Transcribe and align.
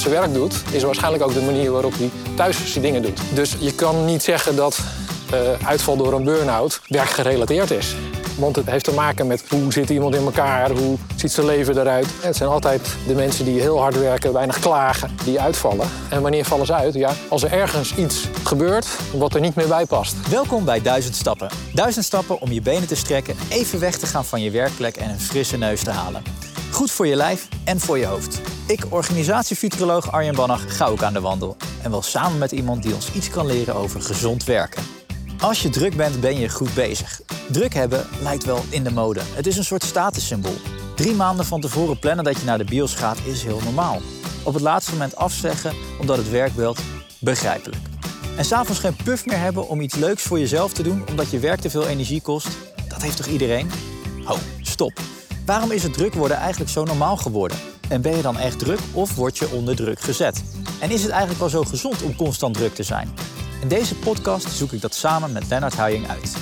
zijn 0.00 0.14
werk 0.14 0.34
doet, 0.34 0.62
is 0.70 0.82
waarschijnlijk 0.82 1.24
ook 1.24 1.34
de 1.34 1.42
manier 1.42 1.70
waarop 1.70 1.92
hij 1.96 2.10
thuis 2.36 2.72
zijn 2.72 2.84
dingen 2.84 3.02
doet. 3.02 3.20
Dus 3.34 3.56
je 3.58 3.74
kan 3.74 4.04
niet 4.04 4.22
zeggen 4.22 4.56
dat 4.56 4.78
uh, 5.34 5.66
uitval 5.66 5.96
door 5.96 6.12
een 6.12 6.24
burn-out 6.24 6.80
werkgerelateerd 6.88 7.70
is. 7.70 7.94
Want 8.38 8.56
het 8.56 8.70
heeft 8.70 8.84
te 8.84 8.92
maken 8.92 9.26
met 9.26 9.44
hoe 9.48 9.72
zit 9.72 9.90
iemand 9.90 10.14
in 10.14 10.24
elkaar, 10.24 10.70
hoe 10.70 10.96
ziet 11.16 11.32
zijn 11.32 11.46
leven 11.46 11.78
eruit. 11.78 12.06
Het 12.20 12.36
zijn 12.36 12.48
altijd 12.48 12.96
de 13.06 13.14
mensen 13.14 13.44
die 13.44 13.60
heel 13.60 13.80
hard 13.80 13.98
werken, 13.98 14.32
weinig 14.32 14.58
klagen, 14.58 15.10
die 15.24 15.40
uitvallen. 15.40 15.88
En 16.08 16.22
wanneer 16.22 16.44
vallen 16.44 16.66
ze 16.66 16.74
uit? 16.74 16.94
Ja, 16.94 17.12
als 17.28 17.42
er 17.42 17.52
ergens 17.52 17.94
iets 17.94 18.28
gebeurt 18.44 18.86
wat 19.14 19.34
er 19.34 19.40
niet 19.40 19.54
meer 19.54 19.68
bij 19.68 19.86
past. 19.86 20.28
Welkom 20.28 20.64
bij 20.64 20.82
Duizend 20.82 21.16
Stappen. 21.16 21.48
Duizend 21.74 22.04
stappen 22.04 22.40
om 22.40 22.52
je 22.52 22.62
benen 22.62 22.86
te 22.86 22.94
strekken, 22.94 23.36
even 23.48 23.80
weg 23.80 23.98
te 23.98 24.06
gaan 24.06 24.24
van 24.24 24.42
je 24.42 24.50
werkplek 24.50 24.96
en 24.96 25.10
een 25.10 25.20
frisse 25.20 25.56
neus 25.56 25.82
te 25.82 25.90
halen. 25.90 26.41
Goed 26.82 26.90
voor 26.90 27.06
je 27.06 27.16
lijf 27.16 27.48
en 27.64 27.80
voor 27.80 27.98
je 27.98 28.06
hoofd. 28.06 28.40
Ik, 28.66 28.84
organisatiefuturoloog 28.88 30.12
Arjen 30.12 30.34
Bannach, 30.34 30.76
ga 30.76 30.86
ook 30.86 31.02
aan 31.02 31.12
de 31.12 31.20
wandel. 31.20 31.56
En 31.82 31.90
wel 31.90 32.02
samen 32.02 32.38
met 32.38 32.52
iemand 32.52 32.82
die 32.82 32.94
ons 32.94 33.12
iets 33.12 33.30
kan 33.30 33.46
leren 33.46 33.74
over 33.74 34.02
gezond 34.02 34.44
werken. 34.44 34.82
Als 35.40 35.62
je 35.62 35.70
druk 35.70 35.96
bent, 35.96 36.20
ben 36.20 36.38
je 36.38 36.48
goed 36.48 36.74
bezig. 36.74 37.20
Druk 37.50 37.74
hebben 37.74 38.06
lijkt 38.22 38.44
wel 38.44 38.64
in 38.68 38.84
de 38.84 38.90
mode. 38.90 39.20
Het 39.24 39.46
is 39.46 39.56
een 39.56 39.64
soort 39.64 39.84
statussymbool. 39.84 40.56
Drie 40.96 41.14
maanden 41.14 41.44
van 41.44 41.60
tevoren 41.60 41.98
plannen 41.98 42.24
dat 42.24 42.38
je 42.38 42.44
naar 42.44 42.58
de 42.58 42.64
bios 42.64 42.94
gaat 42.94 43.18
is 43.24 43.42
heel 43.42 43.60
normaal. 43.64 44.00
Op 44.42 44.54
het 44.54 44.62
laatste 44.62 44.92
moment 44.92 45.16
afzeggen 45.16 45.74
omdat 46.00 46.16
het 46.16 46.30
werk 46.30 46.54
belt, 46.54 46.80
begrijpelijk. 47.20 47.82
En 48.36 48.44
s'avonds 48.44 48.80
geen 48.80 48.96
puff 49.04 49.26
meer 49.26 49.38
hebben 49.38 49.68
om 49.68 49.80
iets 49.80 49.94
leuks 49.94 50.22
voor 50.22 50.38
jezelf 50.38 50.72
te 50.72 50.82
doen 50.82 51.04
omdat 51.08 51.30
je 51.30 51.38
werk 51.38 51.60
te 51.60 51.70
veel 51.70 51.86
energie 51.86 52.20
kost, 52.20 52.48
dat 52.88 53.02
heeft 53.02 53.16
toch 53.16 53.26
iedereen? 53.26 53.70
Ho, 54.24 54.36
stop. 54.60 55.11
Waarom 55.46 55.70
is 55.70 55.82
het 55.82 55.94
druk 55.94 56.14
worden 56.14 56.36
eigenlijk 56.36 56.70
zo 56.70 56.84
normaal 56.84 57.16
geworden? 57.16 57.58
En 57.88 58.02
ben 58.02 58.16
je 58.16 58.22
dan 58.22 58.38
echt 58.38 58.58
druk 58.58 58.78
of 58.92 59.14
word 59.14 59.38
je 59.38 59.50
onder 59.50 59.76
druk 59.76 60.00
gezet? 60.00 60.42
En 60.80 60.90
is 60.90 61.02
het 61.02 61.10
eigenlijk 61.10 61.40
wel 61.40 61.48
zo 61.48 61.62
gezond 61.62 62.02
om 62.02 62.16
constant 62.16 62.54
druk 62.54 62.74
te 62.74 62.82
zijn? 62.82 63.14
In 63.62 63.68
deze 63.68 63.94
podcast 63.94 64.50
zoek 64.50 64.72
ik 64.72 64.80
dat 64.80 64.94
samen 64.94 65.32
met 65.32 65.48
Lennart 65.48 65.76
Huying 65.76 66.08
uit. 66.08 66.36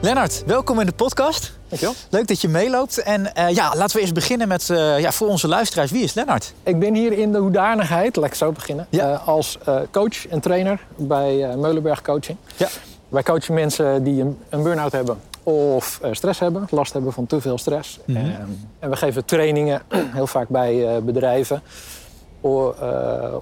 Lennart, 0.00 0.42
welkom 0.46 0.80
in 0.80 0.86
de 0.86 0.92
podcast. 0.92 1.52
Dankjewel. 1.68 1.94
Leuk 2.10 2.26
dat 2.26 2.40
je 2.40 2.48
meeloopt. 2.48 3.02
En 3.02 3.20
uh, 3.20 3.50
ja, 3.50 3.72
laten 3.74 3.96
we 3.96 4.00
eerst 4.00 4.14
beginnen 4.14 4.48
met, 4.48 4.68
uh, 4.68 5.00
ja, 5.00 5.12
voor 5.12 5.28
onze 5.28 5.48
luisteraars, 5.48 5.90
wie 5.90 6.02
is 6.02 6.14
Lennart? 6.14 6.54
Ik 6.62 6.78
ben 6.78 6.94
hier 6.94 7.12
in 7.12 7.32
de 7.32 7.38
hoedanigheid, 7.38 8.16
laat 8.16 8.26
ik 8.26 8.34
zo 8.34 8.52
beginnen, 8.52 8.86
ja. 8.88 9.12
uh, 9.12 9.28
als 9.28 9.58
coach 9.90 10.26
en 10.28 10.40
trainer 10.40 10.86
bij 10.96 11.56
Meulenberg 11.56 12.02
Coaching. 12.02 12.38
Ja. 12.56 12.68
Wij 13.08 13.22
coachen 13.22 13.54
mensen 13.54 14.04
die 14.04 14.20
een, 14.20 14.38
een 14.48 14.62
burn-out 14.62 14.92
hebben 14.92 15.18
of 15.42 16.00
stress 16.12 16.40
hebben, 16.40 16.66
last 16.70 16.92
hebben 16.92 17.12
van 17.12 17.26
te 17.26 17.40
veel 17.40 17.58
stress. 17.58 17.98
Mhm. 18.04 18.18
En, 18.18 18.68
en 18.78 18.90
we 18.90 18.96
geven 18.96 19.24
trainingen, 19.24 19.82
heel 20.18 20.26
vaak 20.26 20.48
bij 20.48 21.02
bedrijven, 21.02 21.62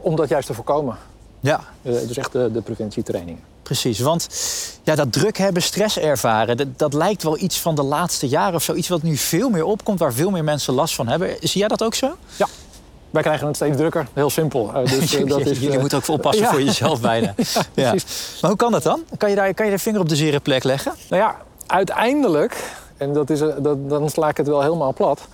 om 0.00 0.16
dat 0.16 0.28
juist 0.28 0.46
te 0.46 0.54
voorkomen. 0.54 0.96
Ja. 1.40 1.60
dus 1.82 2.16
echt 2.16 2.32
de, 2.32 2.50
de 2.52 2.60
preventietrainingen. 2.60 3.42
Precies, 3.68 3.98
want 3.98 4.28
ja, 4.82 4.94
dat 4.94 5.12
druk 5.12 5.38
hebben, 5.38 5.62
stress 5.62 5.98
ervaren, 5.98 6.56
dat, 6.56 6.66
dat, 6.76 6.92
lijkt 6.92 7.22
wel 7.22 7.38
iets 7.38 7.60
van 7.60 7.74
de 7.74 7.82
laatste 7.82 8.28
jaren 8.28 8.54
of 8.54 8.62
zo. 8.62 8.74
Iets 8.74 8.88
wat 8.88 9.02
nu 9.02 9.16
veel 9.16 9.50
meer 9.50 9.64
opkomt, 9.64 9.98
waar 9.98 10.12
veel 10.12 10.30
meer 10.30 10.44
mensen 10.44 10.74
last 10.74 10.94
van 10.94 11.08
hebben. 11.08 11.36
Zie 11.40 11.58
jij 11.58 11.68
dat 11.68 11.82
ook 11.82 11.94
zo? 11.94 12.16
Ja. 12.36 12.46
Wij 13.10 13.22
krijgen 13.22 13.46
het 13.46 13.56
steeds 13.56 13.76
drukker, 13.76 14.08
heel 14.12 14.30
simpel. 14.30 14.70
Uh, 14.74 14.84
dus, 14.84 15.14
uh, 15.14 15.28
dat 15.30 15.46
is, 15.46 15.58
Jullie 15.58 15.78
moeten 15.78 15.98
ook 15.98 16.08
oppassen 16.08 16.44
ja. 16.44 16.50
voor 16.50 16.62
jezelf 16.62 17.00
bijna. 17.00 17.34
ja. 17.74 17.94
Maar 18.40 18.50
hoe 18.50 18.56
kan 18.56 18.72
dat 18.72 18.82
dan? 18.82 19.02
Kan 19.16 19.30
je, 19.30 19.36
daar, 19.36 19.54
kan 19.54 19.66
je 19.66 19.72
de 19.72 19.78
vinger 19.78 20.00
op 20.00 20.08
de 20.08 20.16
zere 20.16 20.40
plek 20.40 20.64
leggen? 20.64 20.92
Nou 21.08 21.22
ja, 21.22 21.36
uiteindelijk, 21.68 22.72
en 22.96 23.12
dat 23.12 23.30
is, 23.30 23.38
dat, 23.38 23.88
dan 23.88 24.10
sla 24.10 24.28
ik 24.28 24.36
het 24.36 24.48
wel 24.48 24.62
helemaal 24.62 24.92
plat... 24.92 25.28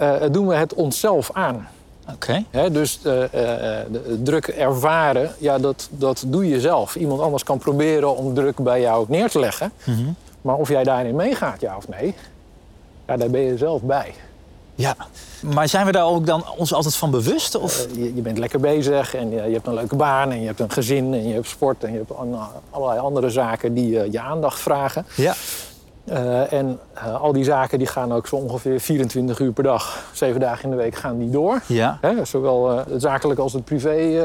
Uh, 0.00 0.14
doen 0.30 0.46
we 0.46 0.54
het 0.54 0.74
onszelf 0.74 1.30
aan. 1.32 1.68
Oké. 2.12 2.44
Okay. 2.52 2.70
Dus 2.70 2.98
uh, 2.98 3.02
de 3.02 4.20
druk 4.22 4.46
ervaren, 4.46 5.34
ja, 5.38 5.58
dat, 5.58 5.88
dat 5.90 6.24
doe 6.26 6.48
je 6.48 6.60
zelf. 6.60 6.96
Iemand 6.96 7.20
anders 7.20 7.42
kan 7.42 7.58
proberen 7.58 8.16
om 8.16 8.34
druk 8.34 8.56
bij 8.56 8.80
jou 8.80 9.04
neer 9.08 9.30
te 9.30 9.38
leggen. 9.38 9.72
Mm 9.84 9.94
-hmm. 9.94 10.16
Maar 10.40 10.54
of 10.54 10.68
jij 10.68 10.84
daarin 10.84 11.16
meegaat, 11.16 11.60
ja 11.60 11.76
of 11.76 11.88
nee, 11.88 12.14
ja, 13.06 13.16
daar 13.16 13.30
ben 13.30 13.40
je 13.40 13.56
zelf 13.56 13.82
bij. 13.82 14.14
Ja, 14.74 14.96
maar 15.40 15.68
zijn 15.68 15.86
we 15.86 15.92
daar 15.92 16.04
ook 16.04 16.26
dan 16.26 16.44
ons 16.56 16.72
altijd 16.72 16.96
van 16.96 17.10
bewust? 17.10 17.54
Of? 17.54 17.86
Uh, 17.86 17.94
je, 17.94 18.14
je, 18.14 18.22
bent 18.22 18.38
lekker 18.38 18.60
bezig 18.60 19.14
en 19.14 19.30
je, 19.30 19.36
je, 19.36 19.52
hebt 19.52 19.66
een 19.66 19.74
leuke 19.74 19.96
baan 19.96 20.30
en 20.30 20.40
je 20.40 20.46
hebt 20.46 20.60
een 20.60 20.70
gezin 20.70 21.14
en 21.14 21.28
je 21.28 21.34
hebt 21.34 21.48
sport 21.48 21.84
en 21.84 21.92
je 21.92 21.98
hebt 21.98 22.12
allerlei 22.70 23.00
andere 23.00 23.30
zaken 23.30 23.74
die 23.74 24.10
je 24.10 24.20
aandacht 24.20 24.60
vragen. 24.60 25.06
Ja. 25.16 25.34
Uh, 26.04 26.52
en 26.52 26.78
uh, 26.94 27.20
al 27.20 27.32
die 27.32 27.44
zaken 27.44 27.78
die 27.78 27.86
gaan 27.86 28.12
ook 28.12 28.26
zo 28.26 28.36
ongeveer 28.36 28.80
24 28.80 29.38
uur 29.38 29.52
per 29.52 29.62
dag, 29.64 30.10
zeven 30.12 30.40
dagen 30.40 30.64
in 30.64 30.70
de 30.70 30.76
week 30.76 30.94
gaan 30.94 31.18
die 31.18 31.30
door. 31.30 31.62
Ja. 31.66 31.98
Hè, 32.00 32.24
zowel 32.24 32.72
uh, 32.72 32.80
het 32.88 33.02
zakelijk 33.02 33.40
als 33.40 33.52
het 33.52 33.64
privé 33.64 34.24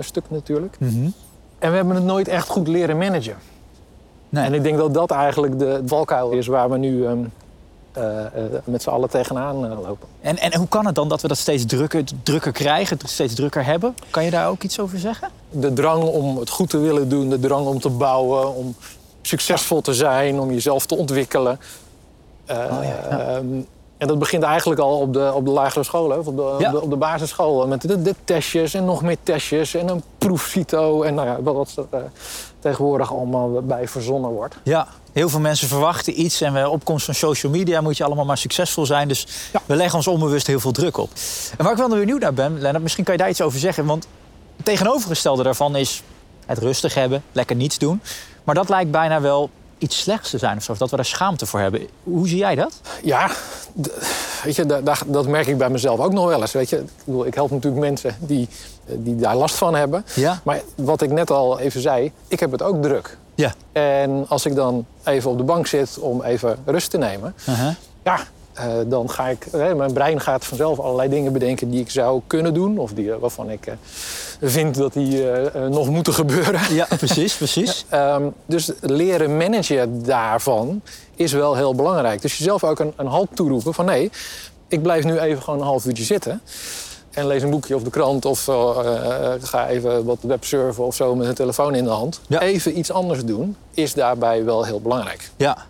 stuk 0.00 0.24
natuurlijk. 0.28 0.76
Mm 0.78 0.88
-hmm. 0.88 1.12
En 1.58 1.70
we 1.70 1.76
hebben 1.76 1.94
het 1.94 2.04
nooit 2.04 2.28
echt 2.28 2.48
goed 2.48 2.68
leren 2.68 2.98
managen. 2.98 3.36
Nee. 4.28 4.44
En 4.44 4.54
ik 4.54 4.62
denk 4.62 4.76
dat 4.76 4.94
dat 4.94 5.10
eigenlijk 5.10 5.58
de 5.58 5.82
valkuil 5.86 6.30
is 6.30 6.46
waar 6.46 6.70
we 6.70 6.78
nu 6.78 7.06
um, 7.06 7.32
met 8.64 8.82
z'n 8.82 8.88
allen 8.88 9.10
tegenaan 9.10 9.56
lopen. 9.56 10.08
En, 10.20 10.38
en 10.38 10.56
hoe 10.56 10.68
kan 10.68 10.86
het 10.86 10.94
dan 10.94 11.08
dat 11.08 11.22
we 11.22 11.28
dat 11.28 11.38
steeds 11.38 11.64
drukker, 11.66 12.04
drukker 12.22 12.52
krijgen, 12.52 12.98
steeds 13.04 13.34
drukker 13.34 13.64
hebben? 13.64 13.94
Kan 14.10 14.24
je 14.24 14.30
daar 14.30 14.48
ook 14.48 14.62
iets 14.62 14.80
over 14.80 14.98
zeggen? 14.98 15.28
De 15.50 15.72
drang 15.72 16.02
om 16.02 16.38
het 16.38 16.50
goed 16.50 16.70
te 16.70 16.78
willen 16.78 17.08
doen, 17.08 17.28
de 17.28 17.40
drang 17.40 17.66
om 17.66 17.80
te 17.80 17.90
bouwen, 17.90 18.54
om 18.54 18.74
succesvol 19.26 19.80
te 19.80 19.94
zijn, 19.94 20.40
om 20.40 20.52
jezelf 20.52 20.86
te 20.86 20.96
ontwikkelen. 20.96 21.60
Uh, 22.50 22.56
oh 22.56 22.84
ja, 22.84 23.08
ja. 23.10 23.36
Um, 23.36 23.66
en 23.98 24.08
dat 24.08 24.18
begint 24.18 24.42
eigenlijk 24.42 24.80
al 24.80 24.98
op 24.98 25.12
de, 25.12 25.32
op 25.34 25.44
de 25.44 25.50
lagere 25.50 25.84
scholen, 25.84 26.18
of 26.18 26.26
op 26.26 26.36
de, 26.36 26.42
op 26.42 26.58
de, 26.58 26.80
op 26.82 26.90
de 26.90 26.96
basisscholen. 26.96 27.68
Met 27.68 27.80
de, 27.80 28.02
de 28.02 28.14
testjes 28.24 28.74
en 28.74 28.84
nog 28.84 29.02
meer 29.02 29.16
testjes 29.22 29.74
en 29.74 29.88
een 29.88 30.02
proefcito. 30.18 31.02
En 31.02 31.14
nou 31.14 31.28
ja, 31.28 31.42
wat 31.42 31.76
er 31.76 31.98
uh, 31.98 32.04
tegenwoordig 32.58 33.12
allemaal 33.12 33.62
bij 33.62 33.88
verzonnen 33.88 34.30
wordt. 34.30 34.56
Ja, 34.62 34.88
heel 35.12 35.28
veel 35.28 35.40
mensen 35.40 35.68
verwachten 35.68 36.20
iets. 36.20 36.40
En 36.40 36.52
bij 36.52 36.64
opkomst 36.64 37.04
van 37.04 37.14
social 37.14 37.52
media 37.52 37.80
moet 37.80 37.96
je 37.96 38.04
allemaal 38.04 38.24
maar 38.24 38.38
succesvol 38.38 38.86
zijn. 38.86 39.08
Dus 39.08 39.26
Ja. 39.52 39.60
we 39.66 39.76
leggen 39.76 39.96
ons 39.96 40.06
onbewust 40.06 40.46
heel 40.46 40.60
veel 40.60 40.72
druk 40.72 40.96
op. 40.96 41.10
En 41.58 41.64
waar 41.64 41.72
ik 41.72 41.78
wel 41.78 41.88
benieuwd 41.88 42.20
naar 42.20 42.34
ben, 42.34 42.60
Lennart, 42.60 42.82
misschien 42.82 43.04
kan 43.04 43.14
je 43.14 43.20
daar 43.20 43.30
iets 43.30 43.40
over 43.40 43.58
zeggen. 43.58 43.86
Want 43.86 44.06
het 44.56 44.64
tegenovergestelde 44.64 45.42
daarvan 45.42 45.76
is 45.76 46.02
het 46.46 46.58
rustig 46.58 46.94
hebben, 46.94 47.22
lekker 47.32 47.56
niets 47.56 47.78
doen. 47.78 48.00
Maar 48.46 48.54
dat 48.54 48.68
lijkt 48.68 48.90
bijna 48.90 49.20
wel 49.20 49.50
iets 49.78 50.00
slechts 50.00 50.30
te 50.30 50.38
zijn 50.38 50.58
of 50.70 50.78
dat 50.78 50.90
we 50.90 50.96
daar 50.96 51.04
schaamte 51.04 51.46
voor 51.46 51.60
hebben. 51.60 51.86
Hoe 52.02 52.28
zie 52.28 52.38
jij 52.38 52.54
dat? 52.54 52.80
Ja, 53.02 53.30
weet 54.44 54.56
je, 54.56 54.66
da- 54.66 54.80
da- 54.80 54.96
dat 55.06 55.26
merk 55.26 55.46
ik 55.46 55.58
bij 55.58 55.70
mezelf 55.70 56.00
ook 56.00 56.12
nog 56.12 56.26
wel 56.28 56.40
eens. 56.40 56.52
Weet 56.52 56.68
je. 56.70 56.76
Ik, 56.76 56.84
bedoel, 57.04 57.26
ik 57.26 57.34
help 57.34 57.50
natuurlijk 57.50 57.82
mensen 57.82 58.16
die, 58.18 58.48
die 58.86 59.16
daar 59.16 59.36
last 59.36 59.54
van 59.54 59.74
hebben. 59.74 60.04
Ja. 60.14 60.40
Maar 60.42 60.60
wat 60.74 61.02
ik 61.02 61.10
net 61.10 61.30
al 61.30 61.58
even 61.60 61.80
zei, 61.80 62.12
ik 62.28 62.40
heb 62.40 62.50
het 62.52 62.62
ook 62.62 62.82
druk. 62.82 63.16
Ja. 63.34 63.54
En 63.72 64.24
als 64.28 64.46
ik 64.46 64.54
dan 64.54 64.86
even 65.04 65.30
op 65.30 65.38
de 65.38 65.44
bank 65.44 65.66
zit 65.66 65.98
om 65.98 66.22
even 66.22 66.56
rust 66.64 66.90
te 66.90 66.98
nemen... 66.98 67.34
Uh-huh. 67.48 67.74
ja, 68.04 68.18
uh, 68.58 68.74
dan 68.86 69.10
ga 69.10 69.28
ik... 69.28 69.46
Hè, 69.50 69.74
mijn 69.74 69.92
brein 69.92 70.20
gaat 70.20 70.44
vanzelf 70.44 70.78
allerlei 70.78 71.08
dingen 71.08 71.32
bedenken 71.32 71.70
die 71.70 71.80
ik 71.80 71.90
zou 71.90 72.20
kunnen 72.26 72.54
doen... 72.54 72.78
of 72.78 72.92
die, 72.92 73.12
waarvan 73.12 73.50
ik 73.50 73.66
uh, 73.66 73.74
vind 74.40 74.74
dat 74.74 74.92
die 74.92 75.24
nog 75.70 75.88
moeten 75.88 76.12
gebeuren. 76.12 76.74
Ja, 76.74 76.86
precies, 76.96 77.36
precies. 77.36 77.84
Um, 77.94 78.34
dus 78.46 78.70
leren 78.80 79.36
managen 79.36 80.04
daarvan 80.04 80.82
is 81.14 81.32
wel 81.32 81.54
heel 81.54 81.74
belangrijk. 81.74 82.22
Dus 82.22 82.38
jezelf 82.38 82.64
ook 82.64 82.78
een, 82.78 82.92
een 82.96 83.06
halt 83.06 83.28
toeroepen 83.34 83.74
van... 83.74 83.84
nee, 83.84 84.10
ik 84.68 84.82
blijf 84.82 85.04
nu 85.04 85.18
even 85.18 85.42
gewoon 85.42 85.60
een 85.60 85.66
half 85.66 85.84
uurtje 85.86 86.04
zitten... 86.04 86.40
en 87.10 87.26
lees 87.26 87.42
een 87.42 87.50
boekje 87.50 87.74
of 87.74 87.82
de 87.82 87.90
krant 87.90 88.24
of 88.24 88.44
ga 89.40 89.68
even 89.68 90.04
wat 90.04 90.18
websurfen 90.20 90.84
of 90.84 90.94
zo 90.94 91.14
met 91.14 91.28
een 91.28 91.34
telefoon 91.34 91.74
in 91.74 91.84
de 91.84 91.90
hand. 91.90 92.20
Ja. 92.26 92.40
Even 92.40 92.78
iets 92.78 92.90
anders 92.90 93.24
doen 93.24 93.56
is 93.74 93.94
daarbij 93.94 94.44
wel 94.44 94.64
heel 94.64 94.80
belangrijk. 94.80 95.30
Ja. 95.36 95.66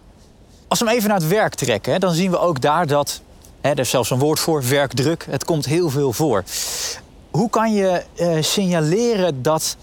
Als 0.69 0.79
we 0.79 0.87
hem 0.87 0.95
even 0.95 1.09
naar 1.09 1.19
het 1.19 1.29
werk 1.29 1.55
trekken, 1.55 2.01
dan 2.01 2.13
zien 2.13 2.31
we 2.31 2.39
ook 2.39 2.61
daar 2.61 2.87
dat... 2.87 3.21
Hè, 3.61 3.71
er 3.71 3.79
is 3.79 3.91
zelfs 3.91 4.11
een 4.11 4.19
woord 4.19 4.41
voor, 4.41 4.69
werkdruk. 4.69 5.27
Het 5.31 5.45
komt 5.45 5.65
heel 5.65 5.91
veel 5.91 6.13
voor. 6.13 6.45
Hoe 7.31 7.51
kan 7.51 7.75
je 7.75 8.03
uh, 8.17 8.37
signaleren 8.41 9.43
dat 9.43 9.77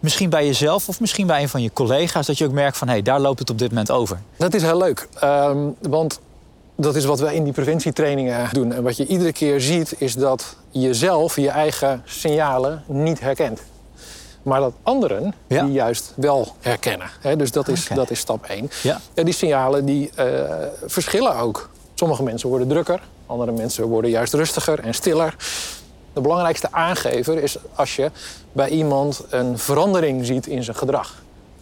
misschien 0.00 0.30
bij 0.30 0.46
jezelf 0.46 0.88
of 0.88 1.00
misschien 1.00 1.26
bij 1.26 1.42
een 1.42 1.48
van 1.48 1.62
je 1.62 1.72
collega's... 1.72 2.26
dat 2.26 2.38
je 2.38 2.44
ook 2.44 2.52
merkt 2.52 2.76
van, 2.76 2.86
hé, 2.88 2.92
hey, 2.92 3.02
daar 3.02 3.20
loopt 3.20 3.38
het 3.38 3.50
op 3.50 3.58
dit 3.58 3.68
moment 3.68 3.90
over? 3.90 4.20
Dat 4.36 4.54
is 4.54 4.62
heel 4.62 4.78
leuk. 4.78 5.08
Um, 5.24 5.76
want 5.80 6.20
dat 6.76 6.96
is 6.96 7.04
wat 7.04 7.20
we 7.20 7.34
in 7.34 7.44
die 7.44 7.52
preventietrainingen 7.52 8.48
doen. 8.52 8.72
En 8.72 8.82
wat 8.82 8.96
je 8.96 9.06
iedere 9.06 9.32
keer 9.32 9.60
ziet, 9.60 9.94
is 9.98 10.14
dat 10.14 10.56
je 10.70 10.94
zelf 10.94 11.36
je 11.36 11.50
eigen 11.50 12.02
signalen 12.04 12.82
niet 12.86 13.20
herkent. 13.20 13.60
Maar 14.48 14.60
dat 14.60 14.72
anderen 14.82 15.34
Ja. 15.46 15.62
die 15.62 15.72
juist 15.72 16.12
wel 16.16 16.54
herkennen. 16.60 17.10
Hè, 17.20 17.36
dus 17.36 17.52
dat 17.52 17.68
is, 17.68 17.88
dat 17.94 18.10
is 18.10 18.18
stap 18.18 18.44
één. 18.44 18.70
Ja. 18.82 19.00
En 19.14 19.24
die 19.24 19.34
signalen 19.34 19.84
die, 19.84 20.10
uh, 20.18 20.24
verschillen 20.86 21.36
ook. 21.36 21.68
Sommige 21.94 22.22
mensen 22.22 22.48
worden 22.48 22.68
drukker, 22.68 23.00
andere 23.26 23.52
mensen 23.52 23.84
worden 23.84 24.10
juist 24.10 24.34
rustiger 24.34 24.80
en 24.80 24.94
stiller. 24.94 25.36
De 26.12 26.20
belangrijkste 26.20 26.68
aangever 26.70 27.42
is 27.42 27.56
als 27.74 27.96
je 27.96 28.10
bij 28.52 28.68
iemand 28.68 29.24
een 29.30 29.58
verandering 29.58 30.26
ziet 30.26 30.46
in 30.46 30.64
zijn 30.64 30.76
gedrag. 30.76 31.14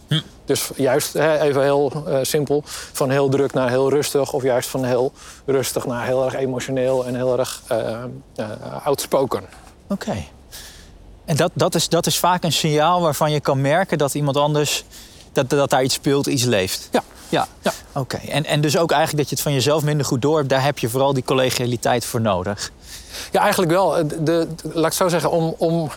Hm. 0.07 0.19
Dus 0.45 0.69
juist 0.75 1.15
even 1.15 1.63
heel 1.63 1.91
uh, 2.07 2.17
simpel, 2.21 2.61
van 2.93 3.09
heel 3.09 3.29
druk 3.29 3.53
naar 3.53 3.69
heel 3.69 3.89
rustig... 3.89 4.33
of 4.33 4.43
juist 4.43 4.69
van 4.69 4.83
heel 4.83 5.11
rustig 5.45 5.85
naar 5.85 6.05
heel 6.05 6.25
erg 6.25 6.33
emotioneel 6.33 7.05
en 7.05 7.15
heel 7.15 7.39
erg 7.39 7.61
uh, 7.71 8.03
uh, 8.35 8.45
outspoken. 8.83 9.43
Oké. 9.87 10.15
En 11.27 11.35
dat, 11.35 11.51
dat, 11.53 11.75
is, 11.75 11.89
dat 11.89 12.05
is 12.05 12.17
vaak 12.19 12.43
een 12.43 12.51
signaal 12.51 13.01
waarvan 13.01 13.31
je 13.31 13.39
kan 13.39 13.61
merken 13.61 13.97
dat 13.97 14.13
iemand 14.13 14.37
anders... 14.37 14.83
dat, 15.31 15.49
dat 15.49 15.69
daar 15.69 15.83
iets 15.83 15.93
speelt, 15.93 16.25
iets 16.27 16.43
leeft. 16.43 16.89
Ja. 16.91 17.03
Ja, 17.29 17.47
Ja. 17.61 17.71
oké. 17.93 18.17
En, 18.17 18.45
en 18.45 18.61
dus 18.61 18.77
ook 18.77 18.91
eigenlijk 18.91 19.19
dat 19.19 19.29
je 19.29 19.35
het 19.35 19.43
van 19.43 19.53
jezelf 19.53 19.83
minder 19.83 20.05
goed 20.05 20.21
door 20.21 20.37
hebt... 20.37 20.49
daar 20.49 20.63
heb 20.63 20.79
je 20.79 20.89
vooral 20.89 21.13
die 21.13 21.23
collegialiteit 21.23 22.05
voor 22.05 22.21
nodig. 22.21 22.71
Ja, 23.31 23.41
eigenlijk 23.41 23.71
wel. 23.71 23.89
De, 24.07 24.23
de- 24.23 24.47
laat 24.63 24.75
ik 24.77 24.83
het 24.83 24.93
zo 24.93 25.07
zeggen, 25.07 25.31
om, 25.31 25.55
om 25.57 25.89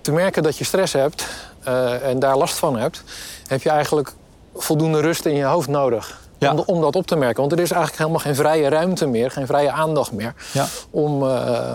te 0.00 0.12
merken 0.12 0.42
dat 0.42 0.56
je 0.58 0.64
stress 0.64 0.92
hebt 0.92 1.26
eh, 1.64 2.08
en 2.08 2.18
daar 2.18 2.36
last 2.36 2.54
van 2.54 2.78
hebt, 2.78 3.02
heb 3.46 3.62
je 3.62 3.70
eigenlijk 3.70 4.12
voldoende 4.54 5.00
rust 5.00 5.24
in 5.24 5.34
je 5.34 5.44
hoofd 5.44 5.68
nodig. 5.68 6.20
Ja. 6.38 6.52
Om, 6.52 6.62
om 6.66 6.80
dat 6.80 6.96
op 6.96 7.06
te 7.06 7.16
merken. 7.16 7.40
Want 7.40 7.52
er 7.52 7.58
is 7.60 7.70
eigenlijk 7.70 7.98
helemaal 7.98 8.20
geen 8.20 8.34
vrije 8.34 8.68
ruimte 8.68 9.06
meer, 9.06 9.30
geen 9.30 9.46
vrije 9.46 9.70
aandacht 9.70 10.12
meer 10.12 10.34
Ja. 10.52 10.66
om, 10.90 11.22
eh, 11.22 11.72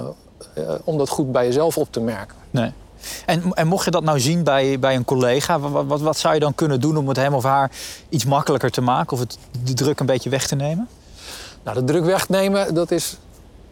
eh, 0.54 0.64
om 0.84 0.98
dat 0.98 1.10
goed 1.10 1.32
bij 1.32 1.46
jezelf 1.46 1.78
op 1.78 1.88
te 1.92 2.00
merken. 2.00 2.36
Nee. 2.52 2.72
En, 3.26 3.54
en 3.54 3.68
mocht 3.68 3.86
je 3.86 3.92
dat 3.92 4.04
nou 4.04 4.20
zien 4.20 4.44
bij, 4.44 4.80
bij 4.80 4.96
een 4.96 5.06
collega, 5.06 5.60
wat, 5.60 5.86
wat, 5.86 6.02
wat 6.02 6.18
zou 6.18 6.34
je 6.34 6.40
dan 6.40 6.56
kunnen 6.56 6.80
doen 6.80 6.98
om 6.98 7.08
het 7.08 7.18
hem 7.18 7.34
of 7.34 7.44
haar 7.44 7.72
iets 8.10 8.26
makkelijker 8.26 8.72
te 8.72 8.82
maken 8.82 9.14
of 9.14 9.20
het, 9.20 9.38
de 9.64 9.74
druk 9.74 10.00
een 10.00 10.06
beetje 10.06 10.30
weg 10.30 10.48
te 10.48 10.56
nemen? 10.56 10.88
Nou, 11.64 11.78
de 11.78 11.84
druk 11.84 12.06
wegnemen, 12.06 12.74
dat 12.74 12.92
is 12.92 13.18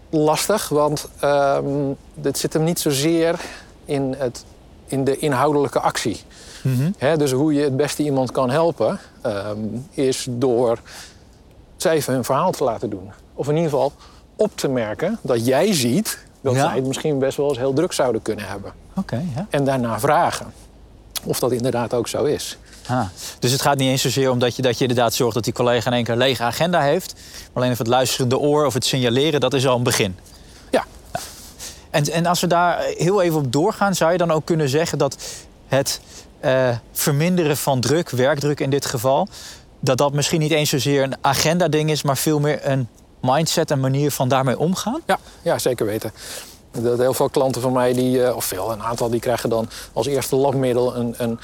lastig, 0.10 0.70
want 0.70 1.08
ehm 1.20 1.66
het 2.22 2.38
zit 2.38 2.54
hem 2.54 2.64
niet 2.64 2.80
zozeer 2.80 3.40
in, 3.86 4.16
het, 4.18 4.46
in 4.86 5.04
de 5.04 5.18
inhoudelijke 5.18 5.80
actie. 5.80 6.22
Hè, 6.98 7.18
dus 7.18 7.32
hoe 7.32 7.54
je 7.54 7.64
het 7.64 7.78
beste 7.78 8.04
iemand 8.04 8.32
kan 8.32 8.50
helpen, 8.50 9.00
ehm, 9.22 9.58
is 9.92 10.28
door 10.30 10.80
ze 11.78 11.90
even 11.90 12.14
hun 12.14 12.24
verhaal 12.24 12.52
te 12.52 12.64
laten 12.64 12.90
doen. 12.90 13.12
Of 13.34 13.48
in 13.48 13.56
ieder 13.56 13.70
geval 13.70 13.92
op 14.36 14.58
te 14.58 14.68
merken 14.68 15.20
dat 15.22 15.46
jij 15.46 15.74
ziet 15.74 16.20
dat 16.42 16.54
Ja. 16.54 16.60
zij 16.66 16.76
het 16.76 16.88
misschien 16.88 17.20
best 17.20 17.38
wel 17.38 17.50
eens 17.50 17.58
heel 17.58 17.74
druk 17.74 17.92
zouden 17.94 18.22
kunnen 18.22 18.46
hebben. 18.46 18.74
Oké, 18.96 19.24
ja. 19.36 19.48
En 19.50 19.64
daarna 19.64 20.00
vragen 20.00 20.54
of 21.24 21.40
dat 21.40 21.52
inderdaad 21.52 21.94
ook 21.94 22.08
zo 22.08 22.24
is. 22.24 22.58
Ah, 22.88 23.06
dus 23.40 23.52
het 23.52 23.62
gaat 23.62 23.78
niet 23.78 23.90
eens 23.90 24.02
zozeer 24.02 24.32
om 24.32 24.40
dat 24.40 24.56
je, 24.56 24.62
dat 24.62 24.78
je 24.78 24.82
inderdaad 24.82 25.14
zorgt 25.14 25.34
dat 25.34 25.44
die 25.44 25.54
collega 25.54 25.88
in 25.90 25.96
één 25.96 26.04
keer 26.04 26.14
een 26.14 26.20
lege 26.20 26.44
agenda 26.44 26.82
heeft. 26.82 27.14
Maar 27.14 27.52
alleen 27.54 27.72
even 27.72 27.84
het 27.84 27.94
luisterende 27.94 28.38
oor 28.38 28.66
of 28.66 28.74
het 28.74 28.86
signaleren, 28.86 29.40
dat 29.40 29.54
is 29.54 29.68
al 29.68 29.76
een 29.76 29.84
begin. 29.84 30.18
Ja, 30.72 30.86
En, 31.90 32.12
en 32.12 32.26
als 32.26 32.42
we 32.42 32.48
daar 32.48 32.80
heel 32.82 33.22
even 33.22 33.40
op 33.40 33.52
doorgaan, 33.52 33.96
zou 33.96 34.12
je 34.12 34.18
dan 34.18 34.32
ook 34.32 34.46
kunnen 34.46 34.70
zeggen 34.70 34.98
dat 34.98 35.18
het 35.68 36.00
eh, 36.40 36.70
verminderen 36.92 37.58
van 37.58 37.80
druk, 37.80 38.10
werkdruk 38.10 38.60
in 38.60 38.70
dit 38.70 38.86
geval, 38.86 39.28
dat 39.80 39.98
dat 39.98 40.14
misschien 40.14 40.40
niet 40.40 40.52
eens 40.52 40.70
zozeer 40.70 41.04
een 41.04 41.16
agenda-ding 41.22 41.90
is, 41.92 42.04
maar 42.04 42.18
veel 42.18 42.40
meer 42.40 42.60
een 42.68 42.88
mindset 43.22 43.72
en 43.72 43.80
manier 43.80 44.12
van 44.12 44.28
daarmee 44.28 44.60
omgaan? 44.60 45.02
Ja, 45.06 45.20
ja 45.42 45.60
zeker 45.60 45.86
weten. 45.86 46.12
Dat 46.82 46.98
heel 46.98 47.14
veel 47.14 47.30
klanten 47.30 47.62
van 47.62 47.74
mij, 47.74 47.94
die, 47.94 48.24
eh, 48.24 48.36
of 48.36 48.46
veel, 48.46 48.72
een 48.72 48.84
aantal, 48.84 49.10
die 49.10 49.20
krijgen 49.20 49.50
dan 49.50 49.70
als 49.94 50.08
eerste 50.08 50.36
labmiddel 50.36 50.96
een, 50.96 51.14
een, 51.18 51.40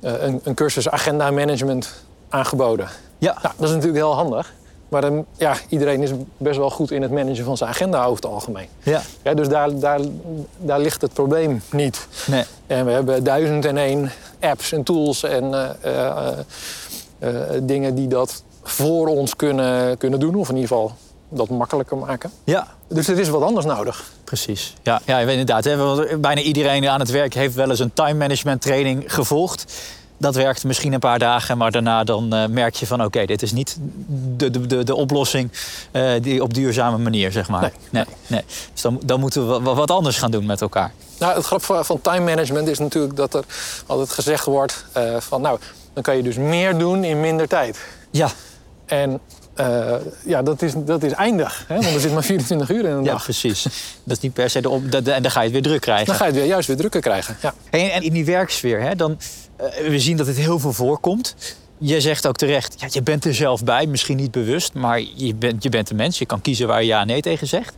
eh, 0.00 0.12
een, 0.22 0.40
een 0.42 0.54
cursus 0.54 0.88
agenda 0.88 1.30
management 1.30 1.92
aangeboden. 2.28 2.88
Ja, 3.18 3.32
Nou, 3.42 3.54
dat 3.56 3.68
is 3.68 3.74
natuurlijk 3.74 4.04
heel 4.04 4.14
handig. 4.14 4.52
Maar 4.88 5.00
dan, 5.00 5.24
ja, 5.36 5.56
iedereen 5.68 6.02
is 6.02 6.10
best 6.36 6.58
wel 6.58 6.70
goed 6.70 6.90
in 6.90 7.02
het 7.02 7.10
managen 7.10 7.44
van 7.44 7.56
zijn 7.56 7.70
agenda 7.70 8.04
over 8.04 8.14
het 8.14 8.32
algemeen. 8.32 8.68
ja. 8.82 9.02
Ja, 9.22 9.34
dus 9.34 9.48
daar, 9.48 9.78
daar, 9.78 10.00
daar 10.58 10.80
ligt 10.80 11.02
het 11.02 11.12
probleem 11.12 11.62
niet. 11.70 12.06
Nee. 12.26 12.44
En 12.66 12.84
we 12.84 12.90
hebben 12.90 13.24
duizend 13.24 13.64
en 13.64 13.76
één 13.76 14.12
apps 14.40 14.72
en 14.72 14.82
tools 14.82 15.22
en 15.22 15.76
eh, 17.18 17.30
dingen 17.62 17.94
die 17.94 18.08
dat 18.08 18.42
voor 18.62 19.06
ons 19.08 19.36
kunnen, 19.36 19.98
kunnen 19.98 20.20
doen. 20.20 20.34
Of 20.34 20.48
in 20.48 20.54
ieder 20.54 20.68
geval 20.68 20.92
dat 21.28 21.48
makkelijker 21.48 21.96
maken. 21.96 22.30
Ja, 22.44 22.66
Dus 22.88 23.08
er 23.08 23.18
is 23.18 23.28
wat 23.28 23.42
anders 23.42 23.66
nodig. 23.66 24.04
Precies. 24.24 24.74
Ja, 24.82 25.00
ja 25.04 25.18
inderdaad. 25.18 25.64
Hè, 25.64 25.76
want 25.76 26.20
bijna 26.20 26.40
iedereen 26.40 26.88
aan 26.88 27.00
het 27.00 27.10
werk 27.10 27.34
heeft 27.34 27.54
wel 27.54 27.70
eens 27.70 27.78
een 27.78 27.92
time 27.94 28.14
management 28.14 28.62
training 28.62 29.04
gevolgd. 29.14 29.64
Dat 30.18 30.34
werkt 30.34 30.64
misschien 30.64 30.92
een 30.92 30.98
paar 30.98 31.18
dagen, 31.18 31.58
maar 31.58 31.70
daarna 31.70 32.04
dan 32.04 32.32
eh, 32.34 32.46
merk 32.48 32.74
je 32.74 32.86
van... 32.86 33.04
oké, 33.04 33.24
dit 33.24 33.42
is 33.42 33.52
niet 33.52 33.76
de, 34.36 34.50
de, 34.50 34.66
de, 34.66 34.84
de 34.84 34.94
oplossing 34.94 35.50
eh, 35.90 36.10
die 36.22 36.42
op 36.42 36.54
duurzame 36.54 36.98
manier, 36.98 37.32
zeg 37.32 37.48
maar. 37.48 37.60
Nee, 37.60 37.70
nee, 37.90 38.04
nee. 38.26 38.42
Dus 38.72 38.82
dan, 38.82 39.00
dan 39.04 39.20
moeten 39.20 39.48
we 39.48 39.60
wa- 39.60 39.74
wat 39.74 39.90
anders 39.90 40.18
gaan 40.18 40.30
doen 40.30 40.46
met 40.46 40.60
elkaar. 40.60 40.92
Nou, 41.18 41.34
het 41.34 41.44
grap 41.44 41.62
van, 41.62 41.84
van 41.84 42.00
time 42.00 42.24
management 42.24 42.68
is 42.68 42.78
natuurlijk 42.78 43.16
dat 43.16 43.34
er 43.34 43.44
altijd 43.86 44.10
gezegd 44.10 44.44
wordt 44.44 44.84
eh, 44.92 45.16
van... 45.20 45.40
nou, 45.40 45.58
dan 45.92 46.02
kan 46.02 46.16
je 46.16 46.22
dus 46.22 46.36
meer 46.36 46.78
doen 46.78 47.04
in 47.04 47.20
minder 47.20 47.48
tijd. 47.48 47.78
Ja, 48.10 48.28
En 48.86 49.20
eh, 49.56 49.94
ja, 50.24 50.42
dat 50.42 50.62
is, 50.62 50.72
dat 50.76 51.02
is 51.02 51.12
eindig. 51.12 51.64
Hè? 51.68 51.74
Want 51.74 51.94
er 51.94 52.00
zit 52.00 52.12
maar 52.12 52.22
24 52.34 52.70
uur 52.70 52.84
in 52.84 52.90
een 52.90 53.04
ja 53.04 53.10
dag. 53.12 53.22
precies. 53.22 53.62
Dat 54.04 54.16
is 54.16 54.22
niet 54.22 54.32
per 54.32 54.50
se 54.50 54.60
de 54.60 54.68
op... 54.70 54.90
dat- 54.92 55.06
En 55.06 55.22
dan 55.22 55.30
ga 55.30 55.38
je 55.40 55.44
het 55.44 55.52
weer 55.54 55.62
druk 55.62 55.80
krijgen. 55.80 56.06
Dan 56.06 56.14
ga 56.14 56.24
je 56.24 56.30
het 56.30 56.40
weer 56.40 56.48
juist 56.48 56.68
weer 56.68 56.76
drukker 56.76 57.00
krijgen. 57.00 57.36
Ja. 57.42 57.54
En, 57.70 57.92
en 57.92 58.02
in 58.02 58.12
die 58.12 58.24
werksfeer, 58.24 58.80
hè, 58.80 58.94
dan, 58.96 59.18
eh, 59.56 59.66
we 59.88 59.98
zien 60.00 60.16
dat 60.16 60.26
het 60.26 60.36
heel 60.36 60.58
veel 60.58 60.72
voorkomt. 60.72 61.34
Je 61.78 62.00
zegt 62.00 62.26
ook 62.26 62.36
terecht, 62.36 62.74
ja, 62.80 62.86
je 62.90 63.02
bent 63.02 63.24
er 63.24 63.34
zelf 63.34 63.64
bij, 63.64 63.86
misschien 63.86 64.16
niet 64.16 64.30
bewust, 64.30 64.72
maar 64.74 65.00
je 65.14 65.34
bent, 65.34 65.62
je 65.62 65.68
bent 65.68 65.90
een 65.90 65.96
mens. 65.96 66.18
Je 66.18 66.26
kan 66.26 66.40
kiezen 66.40 66.66
waar 66.66 66.80
je 66.80 66.86
ja 66.86 67.00
en 67.00 67.06
nee 67.06 67.20
tegen 67.20 67.46
zegt. 67.46 67.74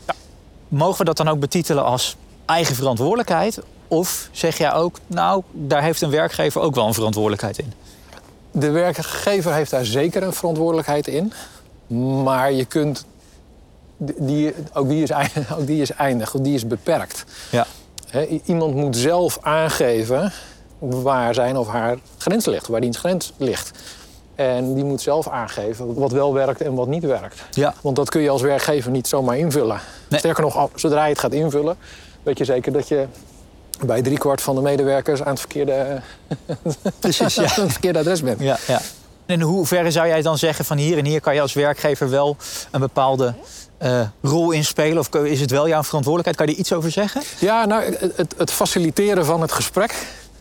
Mogen 0.68 0.98
we 0.98 1.04
dat 1.04 1.16
dan 1.16 1.28
ook 1.28 1.40
betitelen 1.40 1.84
als 1.84 2.16
eigen 2.46 2.74
verantwoordelijkheid? 2.74 3.58
Of 3.88 4.28
zeg 4.32 4.58
jij 4.58 4.72
ook, 4.72 4.98
nou, 5.06 5.42
daar 5.52 5.82
heeft 5.82 6.00
een 6.00 6.10
werkgever 6.10 6.60
ook 6.60 6.74
wel 6.74 6.86
een 6.86 6.94
verantwoordelijkheid 6.94 7.58
in? 7.58 7.72
De 8.52 8.70
werkgever 8.70 9.54
heeft 9.54 9.70
daar 9.70 9.84
zeker 9.84 10.22
een 10.22 10.32
verantwoordelijkheid 10.32 11.06
in. 11.06 11.32
Maar 12.22 12.52
je 12.52 12.64
kunt... 12.64 13.04
Die, 13.96 14.54
ook, 14.72 14.88
die 14.88 15.02
is, 15.02 15.10
ein- 15.10 15.30
ook 15.58 15.66
die 15.66 15.80
is 15.82 15.92
eindig, 15.92 16.30
die 16.30 16.54
is 16.54 16.66
beperkt. 16.66 17.24
Ja, 17.50 17.66
iemand 18.44 18.74
moet 18.74 18.96
zelf 18.96 19.38
aangeven 19.40 20.32
waar 20.78 21.34
zijn 21.34 21.56
of 21.56 21.68
haar 21.68 21.98
grens 22.18 22.46
ligt, 22.46 22.66
waar 22.66 22.80
diens 22.80 22.98
grens 22.98 23.32
ligt. 23.36 23.70
En 24.34 24.74
die 24.74 24.84
moet 24.84 25.00
zelf 25.00 25.28
aangeven 25.28 25.94
wat 25.94 26.12
wel 26.12 26.34
werkt 26.34 26.60
en 26.60 26.74
wat 26.74 26.86
niet 26.88 27.04
werkt. 27.04 27.42
ja. 27.50 27.74
Want 27.80 27.96
dat 27.96 28.08
kun 28.10 28.20
je 28.20 28.30
als 28.30 28.42
werkgever 28.42 28.90
niet 28.90 29.06
zomaar 29.08 29.38
invullen. 29.38 29.80
Nee. 30.08 30.18
Sterker 30.18 30.42
nog, 30.42 30.68
zodra 30.74 31.04
je 31.04 31.10
het 31.10 31.18
gaat 31.18 31.32
invullen, 31.32 31.76
weet 32.22 32.38
je 32.38 32.44
zeker 32.44 32.72
dat 32.72 32.88
je 32.88 33.06
bij 33.84 34.02
driekwart 34.02 34.40
van 34.42 34.54
de 34.54 34.60
medewerkers 34.60 35.22
aan 35.22 35.30
het 35.30 35.38
verkeerde, 35.40 36.00
precies. 37.00 37.34
Ja. 37.34 37.42
aan 37.42 37.62
het 37.62 37.72
verkeerde 37.72 37.98
adres 37.98 38.22
bent. 38.22 38.40
Ja, 38.40 38.58
ja. 38.66 38.80
In 39.28 39.40
hoeverre 39.40 39.90
zou 39.90 40.06
jij 40.06 40.22
dan 40.22 40.38
zeggen 40.38 40.64
van 40.64 40.76
hier 40.76 40.98
en 40.98 41.04
hier 41.04 41.20
kan 41.20 41.34
je 41.34 41.40
als 41.40 41.52
werkgever 41.52 42.10
wel 42.10 42.36
een 42.70 42.80
bepaalde 42.80 43.34
eh, 43.78 44.00
rol 44.22 44.50
inspelen? 44.50 44.98
Of 44.98 45.14
is 45.14 45.40
het 45.40 45.50
wel 45.50 45.68
jouw 45.68 45.82
verantwoordelijkheid? 45.82 46.36
Kan 46.36 46.46
je 46.46 46.52
er 46.52 46.58
iets 46.58 46.72
over 46.72 46.90
zeggen? 46.90 47.22
Ja, 47.38 47.64
nou, 47.64 47.96
het, 48.16 48.34
het, 48.36 48.52
faciliteren 48.52 49.24
van 49.24 49.40
het 49.40 49.52
gesprek. 49.52 49.94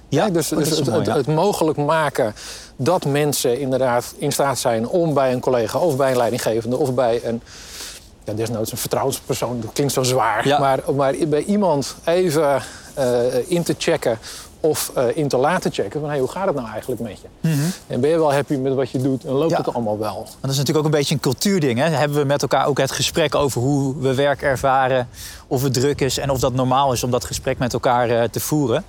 Ja, 0.10 0.30
dus 0.30 0.52
oh, 0.52 0.58
dus 0.58 0.70
het, 0.70 0.86
mooi, 0.86 0.98
het, 0.98 1.08
ja. 1.08 1.16
het 1.16 1.28
mogelijk 1.28 1.78
maken 1.78 2.36
dat 2.76 3.06
mensen 3.06 3.60
inderdaad 3.60 4.14
in 4.18 4.32
staat 4.32 4.60
zijn 4.60 4.88
om 4.88 5.14
bij 5.14 5.34
een 5.34 5.40
collega 5.40 5.80
of 5.80 5.96
bij 5.98 6.12
een 6.12 6.18
leidinggevende 6.18 6.78
of 6.78 6.94
bij 6.94 7.22
een, 7.24 7.42
ja, 8.24 8.34
desnoods 8.34 8.72
een 8.72 8.78
vertrouwenspersoon, 8.78 9.62
dat 9.62 9.74
klinkt 9.74 9.94
zo 9.94 10.04
zwaar, 10.04 10.48
Ja. 10.48 10.60
maar, 10.60 10.80
maar 10.96 11.14
bij 11.28 11.44
iemand 11.44 11.96
even 12.06 12.62
eh, 12.94 13.52
in 13.52 13.64
te 13.64 13.76
checken 13.78 14.20
of 14.60 14.92
eh, 14.96 15.04
in 15.18 15.28
te 15.28 15.38
laten 15.38 15.72
checken 15.72 16.00
van 16.00 16.10
hey, 16.10 16.20
hoe 16.20 16.28
gaat 16.30 16.46
het 16.48 16.56
nou 16.56 16.68
eigenlijk 16.70 17.02
met 17.02 17.20
je? 17.22 17.28
En 17.88 18.00
ben 18.02 18.10
je 18.10 18.18
wel 18.18 18.34
happy 18.34 18.54
met 18.56 18.74
wat 18.74 18.90
je 18.90 19.02
doet 19.02 19.24
en 19.24 19.32
loopt 19.32 19.44
Mhm. 19.52 19.52
Ja. 19.62 19.66
het 19.66 19.74
allemaal 19.76 19.98
wel? 20.00 20.14
Want 20.16 20.36
dat 20.42 20.52
is 20.52 20.58
natuurlijk 20.58 20.86
ook 20.86 20.92
een 20.94 20.98
beetje 21.00 21.14
een 21.14 21.20
cultuurding. 21.22 21.80
Hè? 21.80 21.86
Hebben 21.90 22.18
we 22.18 22.24
met 22.24 22.42
elkaar 22.42 22.66
ook 22.68 22.78
het 22.78 22.92
gesprek 22.92 23.36
over 23.36 23.62
hoe 23.62 23.96
we 24.00 24.14
werk 24.16 24.42
ervaren, 24.42 25.08
of 25.48 25.64
het 25.64 25.74
druk 25.74 26.02
is 26.02 26.18
en 26.18 26.30
of 26.30 26.40
dat 26.40 26.54
normaal 26.54 26.94
is 26.94 27.04
om 27.04 27.12
dat 27.12 27.26
gesprek 27.26 27.58
met 27.58 27.74
elkaar 27.74 28.10
eh, 28.10 28.24
te 28.24 28.40
voeren. 28.40 28.84